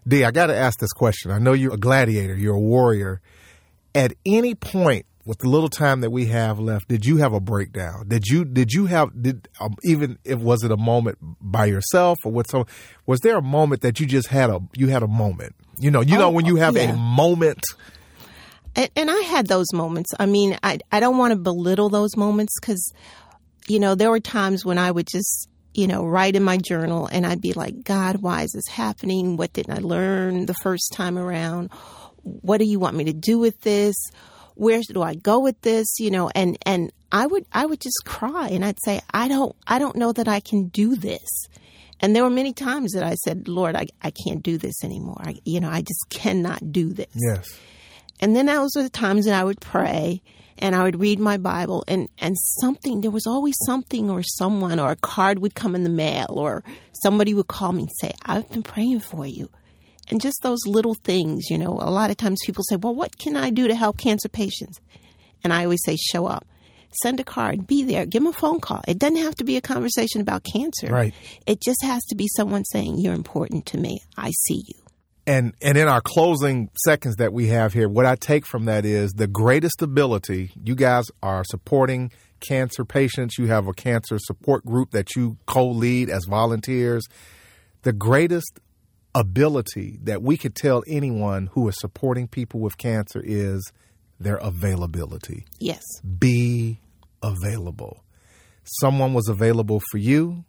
Dee, 0.09 0.25
I 0.25 0.31
got 0.31 0.47
to 0.47 0.57
ask 0.57 0.79
this 0.79 0.93
question. 0.93 1.31
I 1.31 1.39
know 1.39 1.53
you're 1.53 1.75
a 1.75 1.79
gladiator, 1.79 2.35
you're 2.35 2.57
a 2.57 2.61
warrior. 2.61 3.21
At 3.95 4.15
any 4.25 4.55
point 4.55 5.05
with 5.31 5.39
the 5.39 5.49
little 5.49 5.69
time 5.69 6.01
that 6.01 6.11
we 6.11 6.27
have 6.27 6.59
left, 6.59 6.89
did 6.89 7.07
you 7.07 7.19
have 7.19 7.33
a 7.33 7.39
breakdown? 7.39 8.09
Did 8.09 8.27
you 8.27 8.45
did 8.45 8.73
you 8.73 8.87
have 8.87 9.11
did 9.23 9.49
um, 9.61 9.77
even 9.85 10.19
if 10.25 10.41
was 10.41 10.65
it 10.65 10.73
a 10.73 10.77
moment 10.77 11.19
by 11.41 11.67
yourself 11.67 12.19
or 12.25 12.33
with 12.33 12.51
some 12.51 12.67
was 13.07 13.21
there 13.21 13.39
a 13.39 13.43
moment 13.43 13.83
that 13.83 14.01
you 14.01 14.07
just 14.07 14.27
had 14.27 14.51
a 14.51 14.59
you 14.75 14.89
had 14.89 15.05
a 15.05 15.07
moment? 15.07 15.55
You 15.79 15.93
know, 15.93 16.01
you 16.01 16.19
know 16.19 16.27
Oh, 16.27 16.31
when 16.31 16.47
you 16.47 16.57
have 16.57 16.75
yeah. 16.75 16.91
a 16.91 16.97
moment. 16.97 17.61
And, 18.75 18.91
and 18.97 19.09
I 19.09 19.21
had 19.21 19.47
those 19.47 19.73
moments. 19.73 20.11
I 20.19 20.27
mean, 20.27 20.59
I 20.65 20.81
I 20.91 20.99
don't 20.99 21.17
want 21.17 21.31
to 21.31 21.39
belittle 21.39 21.91
those 21.91 22.17
moments 22.17 22.59
because, 22.61 22.93
you 23.69 23.79
know, 23.79 23.95
there 23.95 24.11
were 24.11 24.19
times 24.19 24.65
when 24.65 24.79
I 24.79 24.91
would 24.91 25.07
just, 25.07 25.49
you 25.75 25.87
know, 25.87 26.05
write 26.05 26.35
in 26.35 26.43
my 26.43 26.57
journal 26.57 27.07
and 27.07 27.25
I'd 27.25 27.41
be 27.41 27.53
like, 27.53 27.85
God, 27.85 28.17
why 28.17 28.43
is 28.43 28.51
this 28.51 28.67
happening? 28.67 29.37
What 29.37 29.53
didn't 29.53 29.79
I 29.79 29.81
learn 29.81 30.47
the 30.47 30.55
first 30.55 30.93
time 30.93 31.17
around? 31.17 31.71
What 32.25 32.59
do 32.59 32.65
you 32.65 32.81
want 32.81 32.97
me 32.97 33.05
to 33.05 33.13
do 33.13 33.39
with 33.39 33.61
this? 33.61 33.95
Where 34.61 34.83
do 34.83 35.01
I 35.01 35.15
go 35.15 35.39
with 35.39 35.59
this? 35.63 35.99
You 35.99 36.11
know, 36.11 36.29
and 36.35 36.59
and 36.67 36.93
I 37.11 37.27
would 37.27 37.47
I 37.51 37.65
would 37.65 37.81
just 37.81 38.03
cry 38.05 38.49
and 38.49 38.63
I'd 38.63 38.77
say, 38.85 39.01
I 39.11 39.27
don't 39.27 39.57
I 39.67 39.79
don't 39.79 39.97
know 39.97 40.13
that 40.13 40.29
I 40.29 40.41
can 40.41 40.69
do 40.69 40.97
this. 40.97 41.49
And 41.99 42.15
there 42.15 42.23
were 42.23 42.31
many 42.31 42.53
times 42.53 42.93
that 42.93 43.03
I 43.03 43.15
said, 43.15 43.49
Lord, 43.49 43.75
I, 43.75 43.87
I 44.03 44.11
can't 44.11 44.43
do 44.43 44.59
this 44.59 44.85
anymore. 44.85 45.21
I, 45.21 45.37
you 45.45 45.61
know, 45.61 45.71
I 45.71 45.81
just 45.81 46.07
cannot 46.11 46.73
do 46.73 46.93
this. 46.93 47.09
Yes. 47.15 47.59
And 48.21 48.37
then 48.37 48.47
those 48.47 48.73
were 48.77 48.83
the 48.83 48.91
times 48.91 49.25
that 49.25 49.35
I 49.35 49.45
would 49.45 49.61
pray 49.61 50.23
and 50.59 50.75
I 50.75 50.83
would 50.83 51.01
read 51.01 51.19
my 51.19 51.39
Bible 51.39 51.85
and, 51.89 52.09
and 52.19 52.37
something, 52.61 53.01
there 53.01 53.11
was 53.11 53.27
always 53.27 53.55
something 53.65 54.11
or 54.11 54.23
someone 54.23 54.79
or 54.79 54.91
a 54.91 54.97
card 54.97 55.39
would 55.39 55.55
come 55.55 55.75
in 55.75 55.85
the 55.85 55.91
mail 55.91 56.35
or 56.37 56.63
somebody 57.03 57.33
would 57.35 57.49
call 57.49 57.73
me 57.73 57.83
and 57.83 57.91
say, 57.99 58.13
I've 58.25 58.49
been 58.51 58.63
praying 58.63 59.01
for 59.01 59.27
you. 59.27 59.51
And 60.11 60.21
just 60.21 60.43
those 60.43 60.61
little 60.67 60.95
things, 60.95 61.51
you 61.51 61.59
know, 61.59 61.79
a 61.81 61.91
lot 61.91 62.11
of 62.11 62.17
times 62.17 62.41
people 62.45 62.65
say, 62.69 62.77
well, 62.77 62.95
what 62.95 63.17
can 63.19 63.37
I 63.37 63.51
do 63.51 63.69
to 63.69 63.75
help 63.75 63.99
cancer 63.99 64.29
patients? 64.29 64.81
And 65.45 65.53
I 65.53 65.65
always 65.65 65.81
say, 65.85 65.97
show 65.97 66.27
up. 66.27 66.47
Send 67.03 67.21
a 67.21 67.25
card, 67.25 67.69
be 67.69 67.85
there, 67.85 68.05
give 68.05 68.25
them 68.25 68.33
a 68.33 68.37
phone 68.37 68.59
call. 68.59 68.83
It 68.89 68.99
doesn't 68.99 69.19
have 69.19 69.37
to 69.37 69.45
be 69.45 69.57
a 69.57 69.61
conversation 69.61 70.21
about 70.21 70.43
cancer. 70.43 70.89
Right. 70.89 71.15
It 71.47 71.63
just 71.63 71.85
has 71.85 72.03
to 72.07 72.17
be 72.17 72.27
someone 72.37 72.65
saying, 72.65 72.99
You're 72.99 73.15
important 73.15 73.67
to 73.67 73.79
me. 73.79 74.01
I 74.17 74.33
see 74.33 74.65
you. 74.67 74.75
And 75.25 75.55
and 75.63 75.79
in 75.79 75.87
our 75.87 76.01
closing 76.01 76.69
seconds 76.85 77.15
that 77.17 77.33
we 77.33 77.47
have 77.47 77.73
here, 77.73 77.89
what 77.89 78.07
I 78.07 78.17
take 78.17 78.45
from 78.45 78.65
that 78.65 78.85
is 78.85 79.13
the 79.13 79.29
greatest 79.29 79.83
ability. 79.83 80.51
You 80.65 80.75
guys 80.75 81.05
are 81.23 81.45
supporting 81.45 82.11
cancer 82.41 82.85
patients. 82.85 83.39
You 83.39 83.47
have 83.47 83.69
a 83.69 83.73
cancer 83.73 84.19
support 84.19 84.65
group 84.65 84.91
that 84.91 85.15
you 85.15 85.37
co-lead 85.47 86.11
as 86.11 86.25
volunteers. 86.25 87.07
The 87.83 87.93
greatest 87.93 88.59
ability 89.15 89.99
that 90.05 90.23
we 90.23 90.37
could 90.37 90.55
tell 90.55 90.83
anyone 90.87 91.49
who 91.53 91.69
is 91.69 91.79
supporting 91.79 92.29
people 92.29 92.61
with 92.61 92.79
cancer 92.79 93.23
is 93.25 93.73
their 94.19 94.37
availability. 94.37 95.47
Yes. 95.59 95.85
Be 96.19 96.81
available. 97.23 98.05
Someone 98.81 99.15
was 99.15 99.29
available 99.29 99.81
for 99.91 99.99
you. 99.99 100.45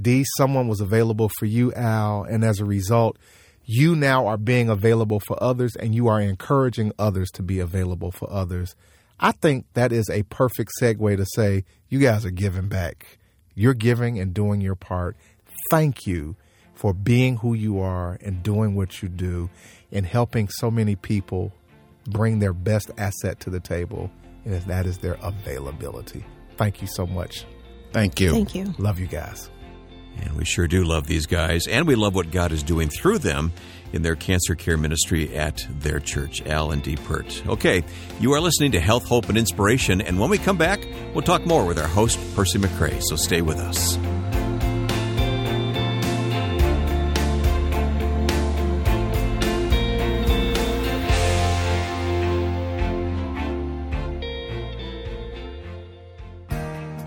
Dee, 0.00 0.24
someone 0.36 0.68
was 0.68 0.80
available 0.80 1.30
for 1.38 1.46
you, 1.46 1.72
Al. 1.74 2.24
And 2.24 2.44
as 2.44 2.60
a 2.60 2.64
result, 2.64 3.16
you 3.64 3.96
now 3.96 4.26
are 4.26 4.36
being 4.36 4.68
available 4.68 5.20
for 5.20 5.42
others 5.42 5.74
and 5.76 5.94
you 5.94 6.08
are 6.08 6.20
encouraging 6.20 6.92
others 6.98 7.30
to 7.30 7.42
be 7.42 7.60
available 7.60 8.10
for 8.10 8.30
others. 8.30 8.74
I 9.20 9.32
think 9.32 9.66
that 9.74 9.92
is 9.92 10.10
a 10.10 10.24
perfect 10.24 10.72
segue 10.80 11.16
to 11.16 11.26
say, 11.34 11.64
you 11.88 12.00
guys 12.00 12.26
are 12.26 12.30
giving 12.30 12.68
back. 12.68 13.18
You're 13.54 13.74
giving 13.74 14.18
and 14.18 14.34
doing 14.34 14.60
your 14.60 14.74
part. 14.74 15.16
Thank 15.70 16.06
you 16.06 16.36
for 16.74 16.92
being 16.92 17.36
who 17.38 17.54
you 17.54 17.80
are 17.80 18.18
and 18.20 18.42
doing 18.42 18.74
what 18.74 19.02
you 19.02 19.08
do 19.08 19.48
and 19.92 20.04
helping 20.04 20.48
so 20.48 20.70
many 20.70 20.96
people 20.96 21.52
bring 22.06 22.38
their 22.38 22.52
best 22.52 22.90
asset 22.98 23.40
to 23.40 23.50
the 23.50 23.60
table, 23.60 24.10
and 24.44 24.60
that 24.62 24.86
is 24.86 24.98
their 24.98 25.16
availability. 25.22 26.24
Thank 26.56 26.82
you 26.82 26.88
so 26.88 27.06
much. 27.06 27.46
Thank 27.92 28.20
you. 28.20 28.30
Thank 28.30 28.54
you. 28.54 28.74
Love 28.78 28.98
you 28.98 29.06
guys. 29.06 29.50
And 30.20 30.36
we 30.36 30.44
sure 30.44 30.68
do 30.68 30.84
love 30.84 31.06
these 31.06 31.26
guys, 31.26 31.66
and 31.66 31.86
we 31.86 31.94
love 31.96 32.14
what 32.14 32.30
God 32.30 32.52
is 32.52 32.62
doing 32.62 32.88
through 32.88 33.18
them 33.18 33.52
in 33.92 34.02
their 34.02 34.14
cancer 34.16 34.54
care 34.54 34.76
ministry 34.76 35.36
at 35.36 35.66
their 35.70 36.00
church, 36.00 36.44
Al 36.46 36.72
and 36.72 36.82
Dee 36.82 36.96
Pert. 36.96 37.42
Okay, 37.46 37.82
you 38.20 38.32
are 38.32 38.40
listening 38.40 38.72
to 38.72 38.80
Health, 38.80 39.06
Hope, 39.06 39.28
and 39.28 39.38
Inspiration, 39.38 40.00
and 40.00 40.18
when 40.18 40.30
we 40.30 40.38
come 40.38 40.56
back, 40.56 40.86
we'll 41.14 41.22
talk 41.22 41.46
more 41.46 41.64
with 41.66 41.78
our 41.78 41.88
host, 41.88 42.18
Percy 42.34 42.58
McCray, 42.58 43.00
so 43.02 43.16
stay 43.16 43.42
with 43.42 43.56
us. 43.56 43.96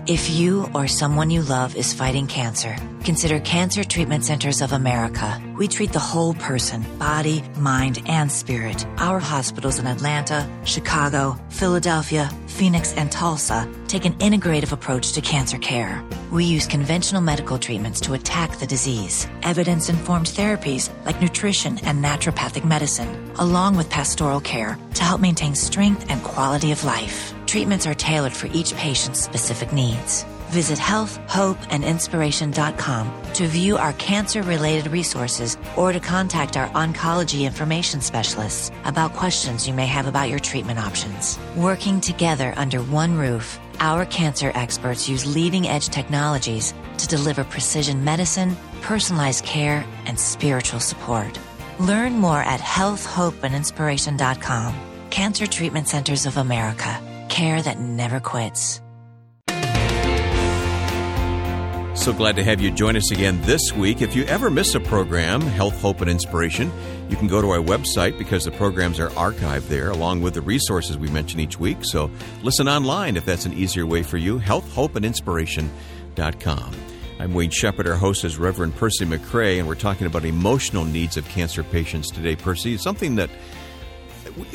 If 0.08 0.30
you 0.30 0.70
or 0.74 0.88
someone 0.88 1.28
you 1.28 1.42
love 1.42 1.76
is 1.76 1.92
fighting 1.92 2.28
cancer, 2.28 2.74
consider 3.04 3.40
Cancer 3.40 3.84
Treatment 3.84 4.24
Centers 4.24 4.62
of 4.62 4.72
America. 4.72 5.38
We 5.54 5.68
treat 5.68 5.92
the 5.92 5.98
whole 5.98 6.32
person, 6.32 6.82
body, 6.96 7.42
mind, 7.58 8.00
and 8.06 8.32
spirit. 8.32 8.86
Our 8.96 9.18
hospitals 9.18 9.78
in 9.78 9.86
Atlanta, 9.86 10.48
Chicago, 10.64 11.36
Philadelphia, 11.50 12.30
Phoenix, 12.46 12.94
and 12.94 13.12
Tulsa 13.12 13.70
take 13.86 14.06
an 14.06 14.14
integrative 14.14 14.72
approach 14.72 15.12
to 15.12 15.20
cancer 15.20 15.58
care. 15.58 16.02
We 16.32 16.46
use 16.46 16.66
conventional 16.66 17.20
medical 17.20 17.58
treatments 17.58 18.00
to 18.00 18.14
attack 18.14 18.56
the 18.56 18.66
disease, 18.66 19.26
evidence 19.42 19.90
informed 19.90 20.28
therapies 20.28 20.88
like 21.04 21.20
nutrition 21.20 21.76
and 21.80 22.02
naturopathic 22.02 22.64
medicine, 22.64 23.30
along 23.38 23.76
with 23.76 23.90
pastoral 23.90 24.40
care 24.40 24.78
to 24.94 25.04
help 25.04 25.20
maintain 25.20 25.54
strength 25.54 26.06
and 26.08 26.22
quality 26.22 26.72
of 26.72 26.82
life. 26.82 27.34
Treatments 27.48 27.86
are 27.86 27.94
tailored 27.94 28.34
for 28.34 28.48
each 28.48 28.74
patient's 28.74 29.20
specific 29.20 29.72
needs. 29.72 30.24
Visit 30.50 30.78
healthhopeandinspiration.com 30.78 33.22
to 33.32 33.46
view 33.46 33.78
our 33.78 33.94
cancer 33.94 34.42
related 34.42 34.92
resources 34.92 35.56
or 35.74 35.94
to 35.94 36.00
contact 36.00 36.58
our 36.58 36.68
oncology 36.70 37.46
information 37.46 38.02
specialists 38.02 38.70
about 38.84 39.14
questions 39.14 39.66
you 39.66 39.72
may 39.72 39.86
have 39.86 40.06
about 40.06 40.28
your 40.28 40.40
treatment 40.40 40.78
options. 40.78 41.38
Working 41.56 42.02
together 42.02 42.52
under 42.58 42.82
one 42.82 43.16
roof, 43.16 43.58
our 43.80 44.04
cancer 44.04 44.52
experts 44.54 45.08
use 45.08 45.24
leading 45.24 45.66
edge 45.66 45.88
technologies 45.88 46.74
to 46.98 47.08
deliver 47.08 47.44
precision 47.44 48.04
medicine, 48.04 48.58
personalized 48.82 49.46
care, 49.46 49.86
and 50.04 50.20
spiritual 50.20 50.80
support. 50.80 51.40
Learn 51.80 52.18
more 52.18 52.40
at 52.40 52.60
healthhopeandinspiration.com. 52.60 54.74
Cancer 55.08 55.46
Treatment 55.46 55.88
Centers 55.88 56.26
of 56.26 56.36
America 56.36 57.00
care 57.28 57.60
that 57.60 57.78
never 57.78 58.20
quits. 58.20 58.80
So 61.98 62.12
glad 62.12 62.36
to 62.36 62.44
have 62.44 62.60
you 62.60 62.70
join 62.70 62.96
us 62.96 63.10
again 63.10 63.40
this 63.42 63.72
week. 63.72 64.02
If 64.02 64.14
you 64.14 64.24
ever 64.26 64.50
miss 64.50 64.74
a 64.76 64.80
program, 64.80 65.40
Health, 65.40 65.80
Hope, 65.82 66.00
and 66.00 66.08
Inspiration, 66.08 66.70
you 67.08 67.16
can 67.16 67.26
go 67.26 67.42
to 67.42 67.50
our 67.50 67.58
website 67.58 68.16
because 68.16 68.44
the 68.44 68.52
programs 68.52 69.00
are 69.00 69.10
archived 69.10 69.66
there 69.66 69.90
along 69.90 70.22
with 70.22 70.34
the 70.34 70.40
resources 70.40 70.96
we 70.96 71.08
mention 71.08 71.40
each 71.40 71.58
week. 71.58 71.78
So 71.82 72.08
listen 72.44 72.68
online 72.68 73.16
if 73.16 73.24
that's 73.24 73.46
an 73.46 73.52
easier 73.52 73.84
way 73.84 74.04
for 74.04 74.16
you. 74.16 74.38
Health, 74.38 74.72
Hope, 74.72 74.94
and 74.94 75.04
Inspiration.com. 75.04 76.74
I'm 77.18 77.34
Wayne 77.34 77.50
Shepherd. 77.50 77.88
Our 77.88 77.96
host 77.96 78.24
is 78.24 78.38
Reverend 78.38 78.76
Percy 78.76 79.04
McCray, 79.04 79.58
and 79.58 79.66
we're 79.66 79.74
talking 79.74 80.06
about 80.06 80.24
emotional 80.24 80.84
needs 80.84 81.16
of 81.16 81.28
cancer 81.28 81.64
patients 81.64 82.12
today. 82.12 82.36
Percy, 82.36 82.76
something 82.76 83.16
that 83.16 83.28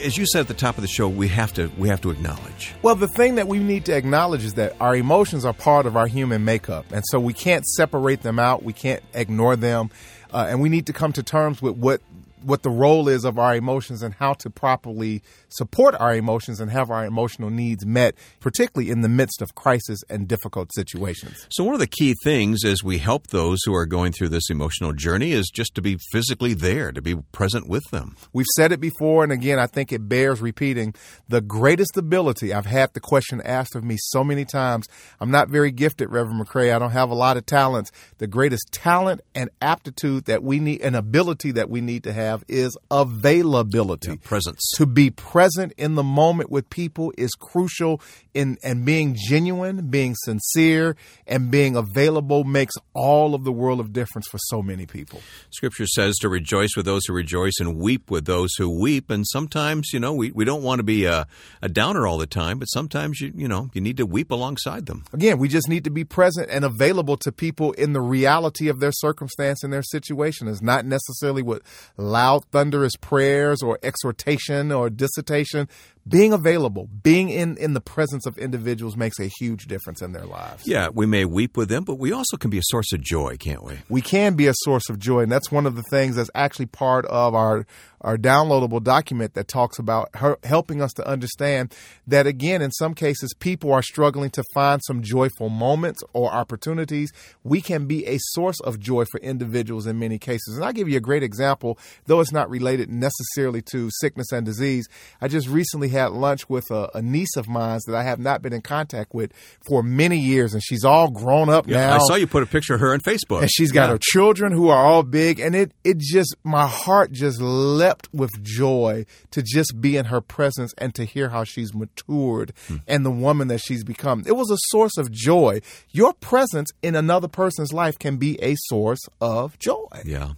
as 0.04 0.18
you 0.18 0.26
said 0.26 0.42
at 0.42 0.48
the 0.48 0.54
top 0.54 0.78
of 0.78 0.82
the 0.82 0.88
show, 0.88 1.08
we 1.08 1.28
have 1.30 1.54
to 1.54 1.72
we 1.78 1.90
have 1.90 2.02
to 2.02 2.10
acknowledge. 2.10 2.74
Well, 2.82 2.96
the 2.96 3.08
thing 3.08 3.36
that 3.36 3.48
we 3.48 3.60
need 3.60 3.86
to 3.86 3.96
acknowledge 3.96 4.44
is 4.44 4.54
that 4.56 4.76
our 4.80 4.96
emotions 4.96 5.46
are 5.46 5.54
part 5.54 5.86
of 5.86 5.98
our 5.98 6.08
human 6.08 6.46
makeup, 6.46 6.86
and 6.92 7.04
so 7.08 7.20
we 7.20 7.34
can't 7.34 7.66
separate 7.66 8.22
them 8.22 8.40
out. 8.40 8.64
We 8.64 8.74
can't 8.74 9.04
ignore 9.14 9.56
them, 9.56 9.90
uh, 10.34 10.48
and 10.50 10.62
we 10.62 10.70
need 10.70 10.88
to 10.88 10.94
come 10.94 11.14
to 11.14 11.24
terms 11.24 11.62
with 11.62 11.78
what 11.78 12.02
what 12.44 12.64
the 12.64 12.70
role 12.70 13.08
is 13.08 13.24
of 13.26 13.40
our 13.40 13.56
emotions 13.56 14.02
and 14.04 14.14
how 14.16 14.34
to 14.34 14.50
properly 14.50 15.22
support 15.50 15.96
our 16.00 16.16
emotions 16.16 16.60
and 16.60 16.72
have 16.72 16.90
our 16.90 17.06
emotional 17.06 17.50
needs 17.50 17.86
met, 17.86 18.16
particularly 18.40 18.90
in 18.90 19.02
the 19.02 19.10
midst 19.10 19.42
of 19.42 19.56
crisis 19.56 20.00
and 20.10 20.28
difficult 20.28 20.72
situations. 20.74 21.48
So, 21.50 21.64
one 21.64 21.74
of 21.74 21.80
the 21.80 21.88
key 21.88 22.16
things 22.24 22.64
as 22.66 22.84
we 22.84 22.98
help 22.98 23.28
those 23.28 23.60
who 23.66 23.74
are 23.74 23.86
going 23.86 24.12
through 24.12 24.30
this 24.30 24.50
emotional 24.50 24.94
journey 24.94 25.32
is 25.32 25.50
just 25.54 25.76
to 25.76 25.82
be 25.82 25.98
physically 26.12 26.54
there, 26.54 26.92
to 26.92 27.02
be 27.02 27.16
present 27.32 27.68
with 27.68 27.84
them. 27.92 28.16
We've 28.34 28.48
said 28.56 28.72
it 28.72 28.80
before, 28.80 29.24
and 29.24 29.32
again, 29.32 29.60
I 29.60 29.68
think 29.68 29.92
it 29.92 30.10
bears 30.10 30.42
repeating. 30.42 30.94
The 31.30 31.42
greatest 31.42 31.98
ability, 31.98 32.54
I've 32.54 32.66
had 32.66 32.94
the 32.94 33.00
question 33.00 33.42
asked 33.42 33.76
of 33.76 33.84
me 33.84 33.98
so 34.00 34.24
many 34.24 34.46
times. 34.46 34.88
I'm 35.20 35.32
not 35.32 35.50
very 35.50 35.72
gifted, 35.72 36.10
Reverend 36.10 36.46
McCray. 36.46 36.74
I 36.74 36.80
don't 36.80 36.92
have 36.92 37.10
a 37.10 37.16
lot 37.16 37.38
of 37.38 37.46
talents. 37.46 37.92
The 38.18 38.28
greatest 38.28 38.72
talent 38.72 39.22
and 39.36 39.50
aptitude 39.62 40.26
that 40.26 40.44
we 40.44 40.60
need, 40.60 40.82
an 40.82 40.96
ability 40.96 41.52
that 41.52 41.70
we 41.70 41.82
need 41.82 42.04
to 42.04 42.14
have 42.14 42.33
is 42.48 42.78
availability. 42.90 44.12
Yeah, 44.12 44.16
presence. 44.24 44.62
To 44.76 44.86
be 44.86 45.10
present 45.10 45.74
in 45.78 45.96
the 45.96 46.04
moment 46.04 46.50
with 46.50 46.70
people 46.70 47.14
is 47.18 47.32
crucial 47.32 48.02
in 48.34 48.58
and 48.64 48.86
being 48.86 49.16
genuine, 49.16 49.90
being 49.90 50.16
sincere, 50.16 50.96
and 51.28 51.52
being 51.52 51.76
available 51.76 52.44
makes 52.44 52.74
all 52.94 53.36
of 53.36 53.44
the 53.44 53.52
world 53.52 53.80
of 53.80 53.94
difference 53.94 54.28
for 54.28 54.40
so 54.46 54.62
many 54.62 54.86
people. 54.86 55.22
Scripture 55.52 55.86
says 55.86 56.16
to 56.22 56.30
rejoice 56.30 56.76
with 56.76 56.86
those 56.86 57.06
who 57.06 57.14
rejoice 57.14 57.54
and 57.60 57.78
weep 57.78 58.10
with 58.10 58.26
those 58.26 58.54
who 58.58 58.70
weep. 58.70 59.10
And 59.10 59.26
sometimes, 59.28 59.90
you 59.94 60.00
know, 60.00 60.14
we, 60.14 60.32
we 60.32 60.46
don't 60.46 60.64
want 60.64 60.80
to 60.80 60.84
be 60.84 61.06
a, 61.06 61.28
a 61.62 61.70
downer 61.70 62.08
all 62.08 62.18
the 62.18 62.28
time, 62.28 62.60
but 62.60 62.66
sometimes 62.66 63.20
you 63.22 63.32
you 63.36 63.48
know 63.48 63.70
you 63.74 63.82
need 63.82 63.98
to 63.98 64.06
weep 64.06 64.32
alongside 64.32 64.86
them. 64.86 65.04
Again, 65.14 65.38
we 65.38 65.48
just 65.48 65.68
need 65.68 65.84
to 65.84 65.90
be 65.90 66.04
present 66.04 66.50
and 66.50 66.64
available 66.66 67.18
to 67.18 67.32
people 67.32 67.74
in 67.74 67.94
the 67.94 68.02
reality 68.02 68.68
of 68.70 68.80
their 68.80 68.92
circumstance 68.92 69.64
and 69.64 69.74
their 69.74 69.84
situation. 69.84 70.48
It's 70.48 70.62
not 70.62 70.86
necessarily 70.86 71.42
what 71.42 71.62
loud, 71.98 72.23
thunderous 72.52 72.96
prayers 73.00 73.62
or 73.62 73.80
exhortation 73.84 74.72
or 74.72 74.90
dissertation. 74.90 75.68
Being 76.06 76.34
available, 76.34 76.90
being 77.02 77.30
in, 77.30 77.56
in 77.58 77.74
the 77.74 77.80
presence 77.80 78.26
of 78.26 78.38
individuals 78.38 78.98
makes 78.98 79.20
a 79.20 79.30
huge 79.40 79.68
difference 79.68 80.02
in 80.02 80.12
their 80.12 80.26
lives. 80.26 80.64
Yeah, 80.66 80.90
we 80.90 81.06
may 81.06 81.24
weep 81.24 81.56
with 81.56 81.70
them, 81.70 81.86
but 81.86 81.96
we 81.96 82.12
also 82.12 82.36
can 82.36 82.50
be 82.50 82.58
a 82.58 82.64
source 82.66 82.92
of 82.92 83.00
joy, 83.00 83.38
can't 83.38 83.64
we? 83.64 83.80
We 83.88 84.02
can 84.02 84.36
be 84.36 84.48
a 84.48 84.54
source 84.64 84.90
of 84.90 85.00
joy, 85.00 85.22
and 85.22 85.32
that's 85.32 85.50
one 85.50 85.66
of 85.66 85.76
the 85.78 85.84
things 85.90 86.18
that's 86.18 86.30
actually 86.36 86.66
part 86.66 87.06
of 87.06 87.36
our 87.36 87.66
our 88.04 88.18
downloadable 88.18 88.84
document 88.84 89.34
that 89.34 89.48
talks 89.48 89.80
about 89.80 90.10
her, 90.16 90.38
helping 90.44 90.82
us 90.82 90.92
to 90.94 91.08
understand 91.08 91.74
that 92.08 92.28
again 92.28 92.62
in 92.62 92.72
some 92.72 92.94
cases 92.94 93.34
people 93.40 93.72
are 93.72 93.82
struggling 93.82 94.30
to 94.30 94.44
find 94.54 94.82
some 94.86 95.02
joyful 95.02 95.50
moments 95.50 96.04
or 96.14 96.32
opportunities 96.32 97.12
we 97.44 97.62
can 97.62 97.86
be 97.86 98.06
a 98.06 98.18
source 98.20 98.60
of 98.62 98.80
joy 98.80 99.06
for 99.12 99.20
individuals 99.22 99.86
in 99.88 99.98
many 99.98 100.18
cases 100.18 100.56
and 100.56 100.66
i'll 100.66 100.74
give 100.74 100.90
you 100.90 100.98
a 100.98 101.02
great 101.02 101.24
example 101.24 101.78
though 102.06 102.20
it's 102.20 102.32
not 102.32 102.50
related 102.50 102.90
necessarily 102.90 103.62
to 103.62 103.90
sickness 104.00 104.32
and 104.32 104.46
disease 104.46 104.88
I 105.22 105.28
just 105.28 105.48
recently 105.48 105.90
had 105.90 106.12
lunch 106.12 106.50
with 106.50 106.70
a, 106.72 106.90
a 106.96 107.02
niece 107.02 107.36
of 107.38 107.48
mine 107.48 107.80
that 107.88 107.96
I 107.96 108.04
have 108.04 108.20
not 108.20 108.42
been 108.42 108.52
in 108.54 108.62
contact 108.62 109.14
with 109.14 109.32
for 109.66 109.82
many 109.82 110.18
years, 110.18 110.54
and 110.54 110.62
she's 110.64 110.84
all 110.84 111.10
grown 111.10 111.48
up 111.50 111.68
Yeah, 111.68 111.78
now. 111.88 111.96
I 111.96 112.00
saw 112.00 112.16
you 112.16 112.28
put 112.28 112.44
a 112.44 112.46
picture 112.46 112.74
of 112.74 112.82
her 112.82 112.94
on 112.94 113.00
Facebook. 113.00 113.42
and 113.42 113.50
she's 113.52 113.72
got 113.72 113.86
Yeah. 113.86 113.94
her 113.94 114.00
children 114.02 114.52
who 114.52 114.68
are 114.70 114.84
all 114.86 115.04
big 115.04 115.40
and 115.40 115.56
it 115.56 115.72
it 115.84 115.98
just 116.00 116.36
my 116.44 116.68
heart 116.68 117.12
just 117.12 117.40
leapt 117.42 117.93
with 118.12 118.30
joy 118.44 119.06
to 119.32 119.42
just 119.44 119.80
be 119.82 119.98
in 119.98 120.06
her 120.06 120.22
presence 120.22 120.74
and 120.78 120.94
to 120.96 121.06
hear 121.06 121.30
how 121.30 121.44
she's 121.44 121.74
matured 121.74 122.54
Hmm. 122.68 122.78
and 122.88 123.06
the 123.06 123.12
woman 123.12 123.48
that 123.50 123.60
she's 123.60 123.84
become 123.84 124.24
it 124.26 124.36
was 124.36 124.50
a 124.52 124.58
source 124.70 124.98
of 124.98 125.12
joy 125.12 125.62
your 125.92 126.14
presence 126.14 126.70
in 126.82 126.96
another 126.96 127.28
person's 127.28 127.74
life 127.74 127.98
can 128.00 128.18
be 128.18 128.42
a 128.42 128.56
source 128.68 129.02
of 129.22 129.58
joy 129.60 129.88
Yeah. 130.06 130.34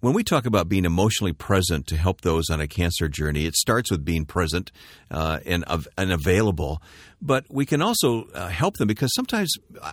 When 0.00 0.12
we 0.12 0.22
talk 0.22 0.44
about 0.46 0.68
being 0.68 0.84
emotionally 0.84 1.32
present 1.32 1.86
to 1.88 1.96
help 1.96 2.20
those 2.20 2.50
on 2.50 2.60
a 2.60 2.68
cancer 2.68 3.08
journey, 3.08 3.46
it 3.46 3.56
starts 3.56 3.90
with 3.90 4.04
being 4.04 4.26
present 4.26 4.70
uh, 5.10 5.40
and, 5.46 5.64
av- 5.64 5.88
and 5.96 6.12
available. 6.12 6.82
But 7.20 7.46
we 7.48 7.64
can 7.64 7.80
also 7.80 8.28
uh, 8.34 8.48
help 8.48 8.76
them 8.76 8.88
because 8.88 9.10
sometimes 9.16 9.50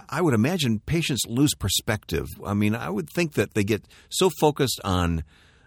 I 0.10 0.22
would 0.22 0.34
imagine 0.34 0.82
patients 0.86 1.22
lose 1.26 1.56
perspective. 1.56 2.28
I 2.46 2.54
mean, 2.54 2.76
I 2.76 2.90
would 2.90 3.10
think 3.16 3.34
that 3.36 3.54
they 3.54 3.64
get 3.64 3.86
so 4.10 4.30
focused 4.42 4.82
on 4.84 5.24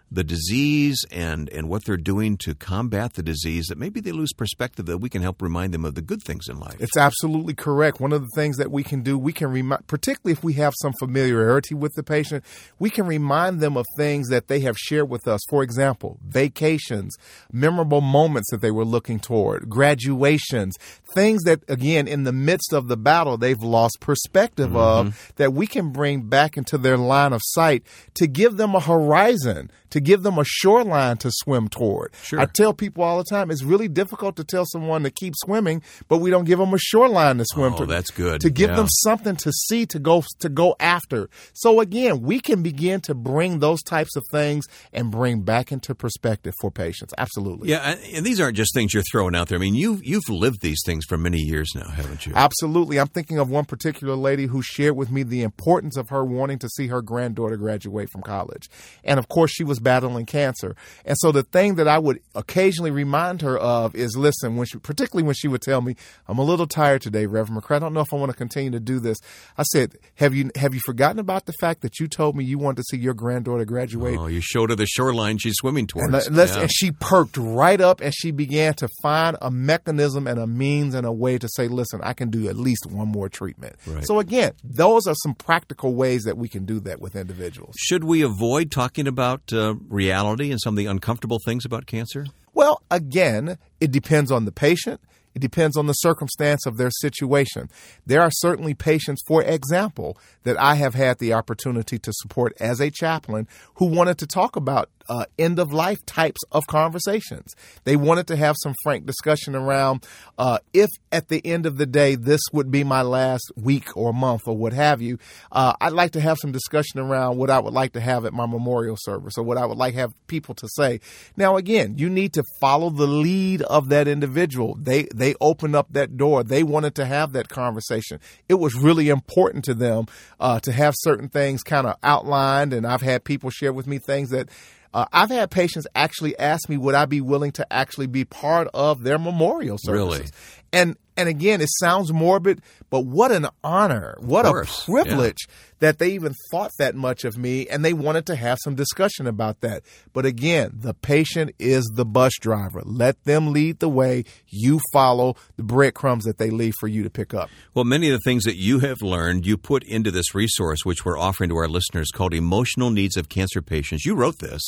the 0.09 0.23
disease 0.23 1.03
and, 1.11 1.49
and 1.49 1.67
what 1.67 1.83
they're 1.85 1.97
doing 1.97 2.37
to 2.37 2.55
combat 2.55 3.13
the 3.13 3.23
disease 3.23 3.65
that 3.67 3.77
maybe 3.77 3.99
they 3.99 4.11
lose 4.11 4.31
perspective 4.33 4.85
that 4.85 4.99
we 4.99 5.09
can 5.09 5.21
help 5.21 5.41
remind 5.41 5.73
them 5.73 5.83
of 5.83 5.95
the 5.95 6.01
good 6.01 6.23
things 6.23 6.47
in 6.47 6.59
life. 6.59 6.77
It's 6.79 6.97
absolutely 6.97 7.53
correct. 7.53 7.99
One 7.99 8.13
of 8.13 8.21
the 8.21 8.31
things 8.35 8.57
that 8.57 8.71
we 8.71 8.83
can 8.83 9.01
do, 9.01 9.17
we 9.17 9.33
can 9.33 9.49
remind, 9.49 9.85
particularly 9.87 10.31
if 10.31 10.43
we 10.43 10.53
have 10.53 10.73
some 10.81 10.93
familiarity 10.93 11.75
with 11.75 11.93
the 11.95 12.03
patient, 12.03 12.43
we 12.79 12.89
can 12.89 13.05
remind 13.05 13.59
them 13.59 13.75
of 13.75 13.85
things 13.97 14.29
that 14.29 14.47
they 14.47 14.61
have 14.61 14.77
shared 14.77 15.09
with 15.09 15.27
us. 15.27 15.41
For 15.49 15.61
example, 15.61 16.19
vacations, 16.25 17.15
memorable 17.51 18.01
moments 18.01 18.49
that 18.51 18.61
they 18.61 18.71
were 18.71 18.85
looking 18.85 19.19
toward, 19.19 19.69
graduations, 19.69 20.75
things 21.13 21.43
that, 21.43 21.63
again, 21.67 22.07
in 22.07 22.23
the 22.23 22.31
midst 22.31 22.73
of 22.73 22.87
the 22.87 22.97
battle, 22.97 23.37
they've 23.37 23.61
lost 23.61 23.97
perspective 23.99 24.75
of 24.75 25.07
mm-hmm. 25.07 25.33
that 25.35 25.53
we 25.53 25.67
can 25.67 25.91
bring 25.91 26.23
back 26.23 26.57
into 26.57 26.77
their 26.77 26.97
line 26.97 27.33
of 27.33 27.41
sight 27.43 27.83
to 28.13 28.27
give 28.27 28.57
them 28.57 28.75
a 28.75 28.79
horizon, 28.79 29.69
to 29.89 29.96
give 29.99 30.23
them 30.23 30.37
a 30.37 30.43
shoreline 30.45 31.17
to 31.17 31.29
swim 31.31 31.67
toward. 31.67 32.11
Sure. 32.23 32.39
I 32.39 32.45
tell 32.45 32.73
people 32.73 33.03
all 33.03 33.17
the 33.17 33.23
time, 33.23 33.51
it's 33.51 33.63
really 33.63 33.87
difficult 33.87 34.35
to 34.37 34.43
tell 34.43 34.65
someone 34.65 35.03
to 35.03 35.11
keep 35.11 35.33
swimming, 35.37 35.81
but 36.07 36.17
we 36.19 36.29
don't 36.29 36.45
give 36.45 36.59
them 36.59 36.73
a 36.73 36.77
shoreline 36.77 37.37
to 37.37 37.45
swim 37.45 37.73
Oh, 37.73 37.77
to. 37.79 37.85
that's 37.85 38.11
good. 38.11 38.41
To 38.41 38.49
give 38.49 38.69
Yeah. 38.69 38.75
them 38.77 38.87
something 38.89 39.35
to 39.37 39.51
see, 39.51 39.85
to 39.87 39.99
go 39.99 40.23
to 40.39 40.49
go 40.49 40.75
after. 40.79 41.29
So 41.53 41.79
again, 41.79 42.21
we 42.21 42.39
can 42.39 42.61
begin 42.63 43.01
to 43.01 43.13
bring 43.13 43.59
those 43.59 43.81
types 43.83 44.15
of 44.15 44.23
things 44.31 44.65
and 44.93 45.11
bring 45.11 45.41
back 45.41 45.71
into 45.71 45.93
perspective 45.95 46.53
for 46.61 46.71
patients. 46.71 47.13
Absolutely. 47.17 47.69
Yeah, 47.69 47.95
and- 48.13 48.25
these 48.25 48.39
aren't 48.39 48.57
just 48.57 48.73
things 48.73 48.93
you're 48.93 49.03
throwing 49.11 49.35
out 49.35 49.47
there. 49.49 49.57
I 49.57 49.61
mean, 49.61 49.75
you've, 49.75 50.03
you've 50.03 50.27
lived 50.29 50.61
these 50.61 50.79
things 50.85 51.05
for 51.07 51.17
many 51.17 51.37
years 51.39 51.69
now, 51.75 51.87
haven't 51.89 52.25
you? 52.25 52.33
Absolutely. 52.35 52.99
I'm 52.99 53.07
thinking 53.07 53.39
of 53.39 53.49
one 53.49 53.65
particular 53.65 54.15
lady 54.15 54.45
who 54.47 54.61
shared 54.61 54.95
with 54.95 55.11
me 55.11 55.23
the 55.23 55.43
importance 55.43 55.97
of 55.97 56.09
her 56.09 56.23
wanting 56.25 56.59
to 56.59 56.69
see 56.69 56.87
her 56.87 57.01
granddaughter 57.01 57.57
graduate 57.57 58.09
from 58.09 58.21
college. 58.21 58.69
And 59.03 59.19
of 59.19 59.27
course, 59.29 59.51
she 59.51 59.63
was 59.63 59.79
battling 59.87 60.25
cancer. 60.25 60.75
And 61.05 61.15
so 61.19 61.31
the 61.31 61.43
thing 61.43 61.75
that 61.75 61.87
I 61.87 61.97
would 61.97 62.19
occasionally 62.35 62.91
remind 62.91 63.41
her 63.41 63.57
of 63.57 63.95
is 63.95 64.17
listen, 64.17 64.57
when 64.57 64.67
she, 64.67 64.77
particularly 64.79 65.25
when 65.25 65.33
she 65.35 65.47
would 65.47 65.61
tell 65.61 65.79
me, 65.79 65.95
I'm 66.27 66.37
a 66.39 66.43
little 66.43 66.67
tired 66.67 67.01
today, 67.01 67.25
Reverend 67.25 67.63
McCray. 67.63 67.77
I 67.77 67.79
don't 67.79 67.93
know 67.93 68.01
if 68.01 68.11
I 68.13 68.17
want 68.17 68.31
to 68.31 68.37
continue 68.37 68.69
to 68.71 68.81
do 68.81 68.99
this. 68.99 69.17
I 69.57 69.63
said, 69.63 69.95
have 70.15 70.35
you, 70.35 70.51
have 70.57 70.73
you 70.73 70.81
forgotten 70.85 71.19
about 71.19 71.45
the 71.45 71.53
fact 71.61 71.81
that 71.83 72.01
you 72.01 72.07
told 72.09 72.35
me 72.35 72.43
you 72.43 72.57
wanted 72.57 72.77
to 72.77 72.83
see 72.91 72.97
your 72.97 73.13
granddaughter 73.13 73.63
graduate? 73.63 74.17
Oh, 74.19 74.27
you 74.27 74.41
showed 74.41 74.71
her 74.71 74.75
the 74.75 74.85
shoreline 74.85 75.37
she's 75.37 75.55
swimming 75.55 75.87
towards. 75.87 76.27
And, 76.27 76.35
Yeah. 76.35 76.59
and 76.63 76.69
she 76.71 76.91
perked 76.91 77.37
right 77.37 77.79
up 77.79 78.01
and 78.01 78.13
she 78.13 78.31
began 78.31 78.73
to 78.75 78.89
find 79.01 79.37
a 79.41 79.49
mechanism 79.49 80.27
and 80.27 80.37
a 80.37 80.47
means 80.47 80.95
and 80.95 81.07
a 81.07 81.13
way 81.13 81.37
to 81.37 81.47
say, 81.55 81.69
listen, 81.69 82.01
I 82.03 82.11
can 82.11 82.29
do 82.29 82.49
at 82.49 82.57
least 82.57 82.85
one 82.87 83.07
more 83.07 83.29
treatment. 83.29 83.77
Right. 83.85 84.05
So, 84.05 84.19
again, 84.19 84.51
those 84.63 85.07
are 85.07 85.15
some 85.23 85.33
practical 85.33 85.95
ways 85.95 86.23
that 86.23 86.37
we 86.37 86.49
can 86.49 86.65
do 86.65 86.81
that 86.81 86.99
with 86.99 87.15
individuals. 87.15 87.75
Should 87.77 88.03
we 88.03 88.21
avoid 88.21 88.69
talking 88.71 89.07
about 89.07 89.53
uh, 89.53 89.75
reality 89.89 90.51
and 90.51 90.61
some 90.61 90.73
of 90.73 90.77
the 90.77 90.85
uncomfortable 90.85 91.39
things 91.45 91.65
about 91.65 91.85
cancer? 91.85 92.25
Well, 92.53 92.81
again, 92.89 93.57
it 93.79 93.91
depends 93.91 94.31
on 94.31 94.45
the 94.45 94.51
patient. 94.51 95.01
It 95.35 95.39
depends 95.39 95.77
on 95.77 95.85
the 95.85 95.93
circumstance 95.93 96.65
of 96.65 96.77
their 96.77 96.89
situation. 96.89 97.69
There 98.07 98.21
are 98.21 98.31
certainly 98.31 98.73
patients, 98.73 99.21
for 99.27 99.43
example, 99.43 100.17
that 100.43 100.59
I 100.59 100.75
have 100.75 100.95
had 100.95 101.19
the 101.19 101.33
opportunity 101.33 101.99
to 101.99 102.11
support 102.11 102.53
as 102.59 102.79
a 102.79 102.89
chaplain 102.89 103.47
who 103.75 103.85
wanted 103.85 104.17
to 104.17 104.25
talk 104.25 104.55
about 104.55 104.89
uh, 105.09 105.25
end 105.37 105.59
of 105.59 105.71
life 105.71 105.97
types 106.05 106.41
of 106.51 106.67
conversations. 106.67 107.55
They 107.83 107.95
wanted 107.95 108.27
to 108.27 108.35
have 108.35 108.55
some 108.61 108.73
frank 108.83 109.05
discussion 109.05 109.55
around 109.55 110.05
uh, 110.37 110.59
if 110.73 110.89
at 111.11 111.29
the 111.29 111.45
end 111.45 111.65
of 111.65 111.77
the 111.77 111.85
day 111.85 112.15
this 112.15 112.41
would 112.53 112.71
be 112.71 112.83
my 112.83 113.01
last 113.01 113.51
week 113.55 113.95
or 113.95 114.13
month 114.13 114.43
or 114.47 114.57
what 114.57 114.73
have 114.73 115.01
you. 115.01 115.17
Uh, 115.51 115.73
I'd 115.79 115.93
like 115.93 116.11
to 116.11 116.21
have 116.21 116.37
some 116.41 116.51
discussion 116.51 116.99
around 116.99 117.37
what 117.37 117.49
I 117.49 117.59
would 117.59 117.73
like 117.73 117.93
to 117.93 118.01
have 118.01 118.25
at 118.25 118.33
my 118.33 118.45
memorial 118.45 118.97
service 118.99 119.37
or 119.37 119.43
what 119.43 119.57
I 119.57 119.65
would 119.65 119.77
like 119.77 119.93
have 119.95 120.13
people 120.27 120.55
to 120.55 120.67
say. 120.75 120.99
Now, 121.35 121.57
again, 121.57 121.97
you 121.97 122.09
need 122.09 122.33
to 122.33 122.43
follow 122.59 122.89
the 122.89 123.07
lead 123.07 123.61
of 123.63 123.89
that 123.89 124.07
individual. 124.07 124.75
They 124.79 125.07
they 125.13 125.35
opened 125.41 125.75
up 125.75 125.93
that 125.93 126.17
door. 126.17 126.43
They 126.43 126.63
wanted 126.63 126.95
to 126.95 127.05
have 127.05 127.33
that 127.33 127.49
conversation. 127.49 128.19
It 128.47 128.55
was 128.55 128.75
really 128.75 129.09
important 129.09 129.65
to 129.65 129.73
them 129.73 130.05
uh, 130.39 130.59
to 130.61 130.71
have 130.71 130.93
certain 130.97 131.29
things 131.29 131.63
kind 131.63 131.87
of 131.87 131.95
outlined, 132.03 132.73
and 132.73 132.85
I've 132.85 133.01
had 133.01 133.23
people 133.23 133.49
share 133.49 133.73
with 133.73 133.87
me 133.87 133.99
things 133.99 134.29
that. 134.29 134.49
Uh, 134.93 135.05
I've 135.11 135.29
had 135.29 135.51
patients 135.51 135.87
actually 135.95 136.37
ask 136.39 136.69
me, 136.69 136.77
would 136.77 136.95
I 136.95 137.05
be 137.05 137.21
willing 137.21 137.51
to 137.53 137.73
actually 137.73 138.07
be 138.07 138.25
part 138.25 138.67
of 138.73 139.03
their 139.03 139.19
memorial 139.19 139.77
services? 139.79 140.19
Really? 140.19 140.25
And 140.71 140.97
and 141.17 141.27
again, 141.27 141.61
it 141.61 141.69
sounds 141.79 142.13
morbid, 142.13 142.61
but 142.91 143.01
what 143.01 143.31
an 143.31 143.47
honor, 143.63 144.15
what 144.19 144.45
a 144.45 144.65
privilege 144.85 145.47
that 145.79 145.97
they 145.97 146.11
even 146.11 146.33
thought 146.51 146.71
that 146.77 146.93
much 146.95 147.25
of 147.25 147.37
me 147.37 147.67
and 147.67 147.83
they 147.83 147.93
wanted 147.93 148.27
to 148.27 148.35
have 148.35 148.59
some 148.63 148.75
discussion 148.75 149.25
about 149.25 149.61
that. 149.61 149.81
But 150.13 150.25
again, 150.27 150.71
the 150.73 150.93
patient 150.93 151.55
is 151.57 151.91
the 151.95 152.05
bus 152.05 152.33
driver. 152.39 152.81
Let 152.85 153.23
them 153.23 153.51
lead 153.51 153.79
the 153.79 153.89
way. 153.89 154.25
You 154.47 154.79
follow 154.93 155.35
the 155.55 155.63
breadcrumbs 155.63 156.25
that 156.25 156.37
they 156.37 156.51
leave 156.51 156.75
for 156.79 156.87
you 156.87 157.01
to 157.03 157.09
pick 157.09 157.33
up. 157.33 157.49
Well, 157.73 157.85
many 157.85 158.09
of 158.09 158.13
the 158.13 158.23
things 158.23 158.43
that 158.43 158.57
you 158.57 158.79
have 158.79 159.01
learned, 159.01 159.47
you 159.47 159.57
put 159.57 159.83
into 159.83 160.11
this 160.11 160.35
resource, 160.35 160.85
which 160.85 161.03
we're 161.03 161.17
offering 161.17 161.49
to 161.49 161.57
our 161.57 161.67
listeners 161.67 162.09
called 162.13 162.33
Emotional 162.33 162.91
Needs 162.91 163.17
of 163.17 163.27
Cancer 163.27 163.61
Patients. 163.61 164.05
You 164.05 164.15
wrote 164.15 164.37
this. 164.39 164.61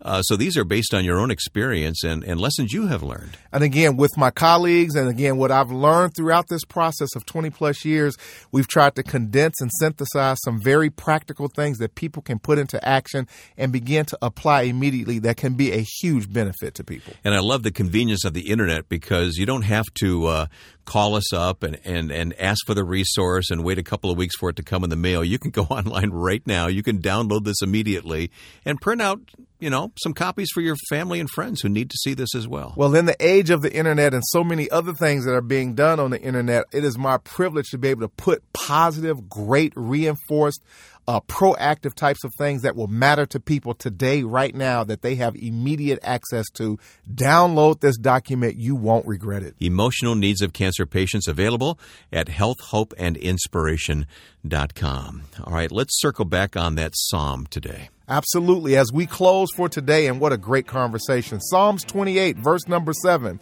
Uh, 0.00 0.22
so 0.22 0.36
these 0.36 0.56
are 0.56 0.64
based 0.64 0.94
on 0.94 1.04
your 1.04 1.18
own 1.18 1.30
experience 1.30 2.04
and, 2.04 2.22
and 2.22 2.40
lessons 2.40 2.72
you 2.72 2.86
have 2.86 3.02
learned. 3.02 3.36
And 3.52 3.64
again, 3.64 3.96
with 3.96 4.16
my 4.16 4.30
colleagues, 4.30 4.94
and 4.94 5.08
again, 5.08 5.36
what 5.36 5.50
I've 5.50 5.70
learned 5.70 6.14
throughout 6.14 6.48
this 6.48 6.64
process 6.64 7.08
of 7.16 7.26
20 7.26 7.50
plus 7.50 7.84
years, 7.84 8.16
we've 8.52 8.68
tried 8.68 8.94
to 8.96 9.02
condense 9.02 9.60
and 9.60 9.70
synthesize 9.80 10.38
some 10.44 10.60
very 10.60 10.90
practical 10.90 11.48
things 11.48 11.78
that 11.78 11.94
people 11.94 12.22
can 12.22 12.38
put 12.38 12.58
into 12.58 12.86
action 12.86 13.26
and 13.56 13.72
begin 13.72 14.04
to 14.06 14.18
apply 14.22 14.62
immediately 14.62 15.18
that 15.20 15.36
can 15.36 15.54
be 15.54 15.72
a 15.72 15.84
huge 16.00 16.32
benefit 16.32 16.74
to 16.74 16.84
people. 16.84 17.14
And 17.24 17.34
I 17.34 17.40
love 17.40 17.62
the 17.62 17.72
convenience 17.72 18.24
of 18.24 18.34
the 18.34 18.50
internet 18.50 18.88
because 18.88 19.36
you 19.36 19.46
don't 19.46 19.62
have 19.62 19.86
to 19.94 20.26
uh, 20.26 20.46
call 20.88 21.14
us 21.14 21.34
up 21.34 21.62
and, 21.62 21.78
and, 21.84 22.10
and 22.10 22.34
ask 22.40 22.66
for 22.66 22.72
the 22.72 22.82
resource 22.82 23.50
and 23.50 23.62
wait 23.62 23.78
a 23.78 23.82
couple 23.82 24.10
of 24.10 24.16
weeks 24.16 24.34
for 24.38 24.48
it 24.48 24.56
to 24.56 24.62
come 24.62 24.82
in 24.84 24.90
the 24.90 24.96
mail. 24.96 25.22
You 25.22 25.38
can 25.38 25.50
go 25.50 25.62
online 25.70 26.10
right 26.10 26.44
now. 26.46 26.66
You 26.66 26.82
can 26.82 27.00
download 27.00 27.44
this 27.44 27.60
immediately 27.62 28.30
and 28.64 28.80
print 28.80 29.02
out, 29.02 29.20
you 29.60 29.68
know, 29.68 29.92
some 30.02 30.14
copies 30.14 30.50
for 30.50 30.62
your 30.62 30.76
family 30.88 31.20
and 31.20 31.28
friends 31.28 31.60
who 31.60 31.68
need 31.68 31.90
to 31.90 31.96
see 31.98 32.14
this 32.14 32.34
as 32.34 32.48
well. 32.48 32.72
Well, 32.74 32.94
in 32.94 33.04
the 33.04 33.16
age 33.20 33.50
of 33.50 33.60
the 33.60 33.72
internet 33.72 34.14
and 34.14 34.22
so 34.28 34.42
many 34.42 34.70
other 34.70 34.94
things 34.94 35.26
that 35.26 35.34
are 35.34 35.42
being 35.42 35.74
done 35.74 36.00
on 36.00 36.10
the 36.10 36.20
internet, 36.20 36.64
it 36.72 36.84
is 36.84 36.96
my 36.96 37.18
privilege 37.18 37.66
to 37.70 37.78
be 37.78 37.88
able 37.88 38.02
to 38.02 38.08
put 38.08 38.50
positive, 38.54 39.28
great, 39.28 39.74
reinforced, 39.76 40.62
uh, 41.08 41.20
proactive 41.22 41.94
types 41.94 42.22
of 42.22 42.32
things 42.36 42.62
that 42.62 42.76
will 42.76 42.86
matter 42.86 43.24
to 43.24 43.40
people 43.40 43.72
today, 43.72 44.22
right 44.22 44.54
now, 44.54 44.84
that 44.84 45.00
they 45.00 45.14
have 45.14 45.34
immediate 45.34 45.98
access 46.02 46.50
to. 46.50 46.78
Download 47.12 47.80
this 47.80 47.96
document. 47.96 48.56
You 48.56 48.76
won't 48.76 49.06
regret 49.06 49.42
it. 49.42 49.54
Emotional 49.58 50.14
Needs 50.14 50.42
of 50.42 50.52
Cancer 50.52 50.84
Patients 50.84 51.26
available 51.26 51.80
at 52.12 52.26
healthhopeandinspiration.com. 52.26 55.22
All 55.44 55.54
right, 55.54 55.72
let's 55.72 55.98
circle 55.98 56.26
back 56.26 56.58
on 56.58 56.74
that 56.74 56.92
psalm 56.94 57.46
today. 57.46 57.88
Absolutely. 58.06 58.76
As 58.76 58.92
we 58.92 59.06
close 59.06 59.48
for 59.56 59.70
today, 59.70 60.08
and 60.08 60.20
what 60.20 60.34
a 60.34 60.38
great 60.38 60.66
conversation. 60.66 61.40
Psalms 61.40 61.84
28, 61.84 62.36
verse 62.36 62.68
number 62.68 62.92
7. 62.92 63.40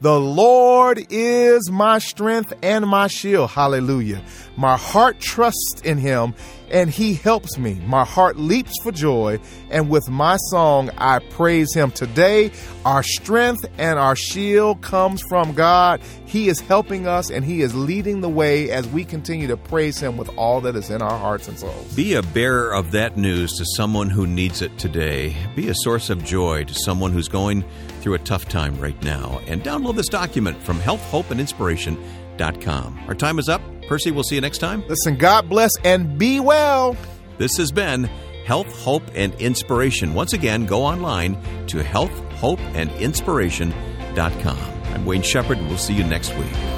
The 0.00 0.20
Lord 0.20 1.04
is 1.10 1.72
my 1.72 1.98
strength 1.98 2.52
and 2.62 2.86
my 2.86 3.08
shield. 3.08 3.50
Hallelujah. 3.50 4.22
My 4.56 4.76
heart 4.76 5.18
trusts 5.18 5.80
in 5.82 5.98
him 5.98 6.34
and 6.70 6.88
he 6.88 7.14
helps 7.14 7.58
me. 7.58 7.80
My 7.86 8.04
heart 8.04 8.36
leaps 8.36 8.72
for 8.82 8.92
joy, 8.92 9.40
and 9.70 9.88
with 9.88 10.08
my 10.08 10.36
song 10.50 10.90
I 10.98 11.18
praise 11.18 11.74
him. 11.74 11.90
Today, 11.90 12.52
our 12.84 13.02
strength 13.02 13.64
and 13.78 13.98
our 13.98 14.14
shield 14.14 14.82
comes 14.82 15.22
from 15.28 15.54
God. 15.54 16.00
He 16.26 16.48
is 16.48 16.60
helping 16.60 17.08
us 17.08 17.30
and 17.30 17.44
he 17.44 17.62
is 17.62 17.74
leading 17.74 18.20
the 18.20 18.28
way 18.28 18.70
as 18.70 18.86
we 18.86 19.04
continue 19.04 19.48
to 19.48 19.56
praise 19.56 19.98
him 19.98 20.16
with 20.16 20.28
all 20.36 20.60
that 20.60 20.76
is 20.76 20.90
in 20.90 21.02
our 21.02 21.18
hearts 21.18 21.48
and 21.48 21.58
souls. 21.58 21.94
Be 21.94 22.14
a 22.14 22.22
bearer 22.22 22.72
of 22.72 22.92
that 22.92 23.16
news 23.16 23.52
to 23.54 23.64
someone 23.76 24.10
who 24.10 24.26
needs 24.26 24.62
it 24.62 24.78
today. 24.78 25.34
Be 25.56 25.68
a 25.68 25.74
source 25.74 26.10
of 26.10 26.22
joy 26.24 26.64
to 26.64 26.74
someone 26.74 27.12
who's 27.12 27.28
going 27.28 27.64
through 27.98 28.14
a 28.14 28.18
tough 28.18 28.48
time 28.48 28.80
right 28.80 29.00
now. 29.02 29.40
And 29.46 29.62
download 29.62 29.96
this 29.96 30.08
document 30.08 30.62
from 30.62 30.78
healthhopeandinspiration.com. 30.78 33.00
Our 33.06 33.14
time 33.14 33.38
is 33.38 33.48
up. 33.48 33.62
Percy, 33.86 34.10
we'll 34.10 34.24
see 34.24 34.34
you 34.34 34.40
next 34.40 34.58
time. 34.58 34.82
Listen, 34.88 35.14
God 35.16 35.48
bless 35.48 35.70
and 35.84 36.18
be 36.18 36.40
well. 36.40 36.96
This 37.38 37.56
has 37.56 37.72
been 37.72 38.04
Health, 38.44 38.66
Hope, 38.82 39.04
and 39.14 39.32
Inspiration. 39.34 40.14
Once 40.14 40.32
again, 40.32 40.66
go 40.66 40.82
online 40.82 41.34
to 41.66 41.78
healthhopeandinspiration.com. 41.78 44.58
I'm 44.94 45.04
Wayne 45.04 45.22
Shepherd, 45.22 45.58
and 45.58 45.68
we'll 45.68 45.76
see 45.76 45.92
you 45.94 46.04
next 46.04 46.34
week. 46.36 46.77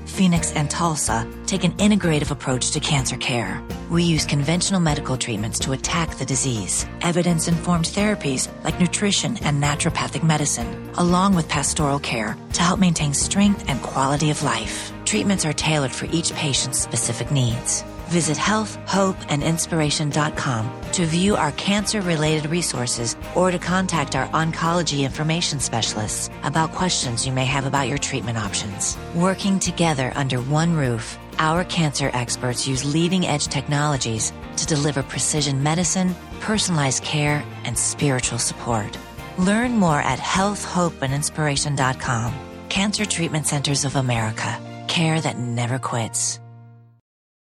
Phoenix, 0.11 0.51
and 0.51 0.69
Tulsa 0.69 1.25
take 1.45 1.63
an 1.63 1.71
integrative 1.73 2.31
approach 2.31 2.71
to 2.71 2.79
cancer 2.79 3.17
care. 3.17 3.61
We 3.89 4.03
use 4.03 4.25
conventional 4.25 4.79
medical 4.79 5.17
treatments 5.17 5.57
to 5.59 5.71
attack 5.71 6.17
the 6.17 6.25
disease, 6.25 6.85
evidence 7.01 7.47
informed 7.47 7.85
therapies 7.85 8.49
like 8.63 8.79
nutrition 8.79 9.37
and 9.43 9.63
naturopathic 9.63 10.23
medicine, 10.23 10.89
along 10.95 11.35
with 11.35 11.49
pastoral 11.49 11.99
care 11.99 12.37
to 12.53 12.61
help 12.61 12.79
maintain 12.79 13.13
strength 13.13 13.65
and 13.67 13.81
quality 13.81 14.29
of 14.29 14.43
life. 14.43 14.93
Treatments 15.05 15.45
are 15.45 15.53
tailored 15.53 15.91
for 15.91 16.05
each 16.11 16.33
patient's 16.33 16.79
specific 16.79 17.31
needs. 17.31 17.83
Visit 18.09 18.37
healthhopeandinspiration.com 18.37 20.80
to 20.93 21.05
view 21.05 21.35
our 21.35 21.51
cancer 21.53 22.01
related 22.01 22.49
resources 22.49 23.15
or 23.35 23.51
to 23.51 23.59
contact 23.59 24.15
our 24.15 24.27
oncology 24.29 25.05
information 25.05 25.59
specialists 25.59 26.29
about 26.43 26.73
questions 26.73 27.25
you 27.25 27.31
may 27.31 27.45
have 27.45 27.65
about 27.65 27.87
your 27.87 27.97
treatment 27.97 28.37
options. 28.37 28.97
Working 29.15 29.57
together 29.59 30.11
under 30.15 30.41
one 30.41 30.75
roof, 30.75 31.17
our 31.39 31.63
cancer 31.63 32.11
experts 32.13 32.67
use 32.67 32.83
leading 32.83 33.25
edge 33.25 33.47
technologies 33.47 34.33
to 34.57 34.65
deliver 34.65 35.01
precision 35.01 35.63
medicine, 35.63 36.13
personalized 36.41 37.03
care, 37.03 37.45
and 37.63 37.77
spiritual 37.77 38.39
support. 38.39 38.97
Learn 39.37 39.77
more 39.77 39.99
at 39.99 40.19
healthhopeandinspiration.com. 40.19 42.33
Cancer 42.67 43.05
Treatment 43.05 43.47
Centers 43.47 43.85
of 43.85 43.95
America. 43.95 44.59
Care 44.87 45.21
that 45.21 45.37
never 45.37 45.79
quits. 45.79 46.40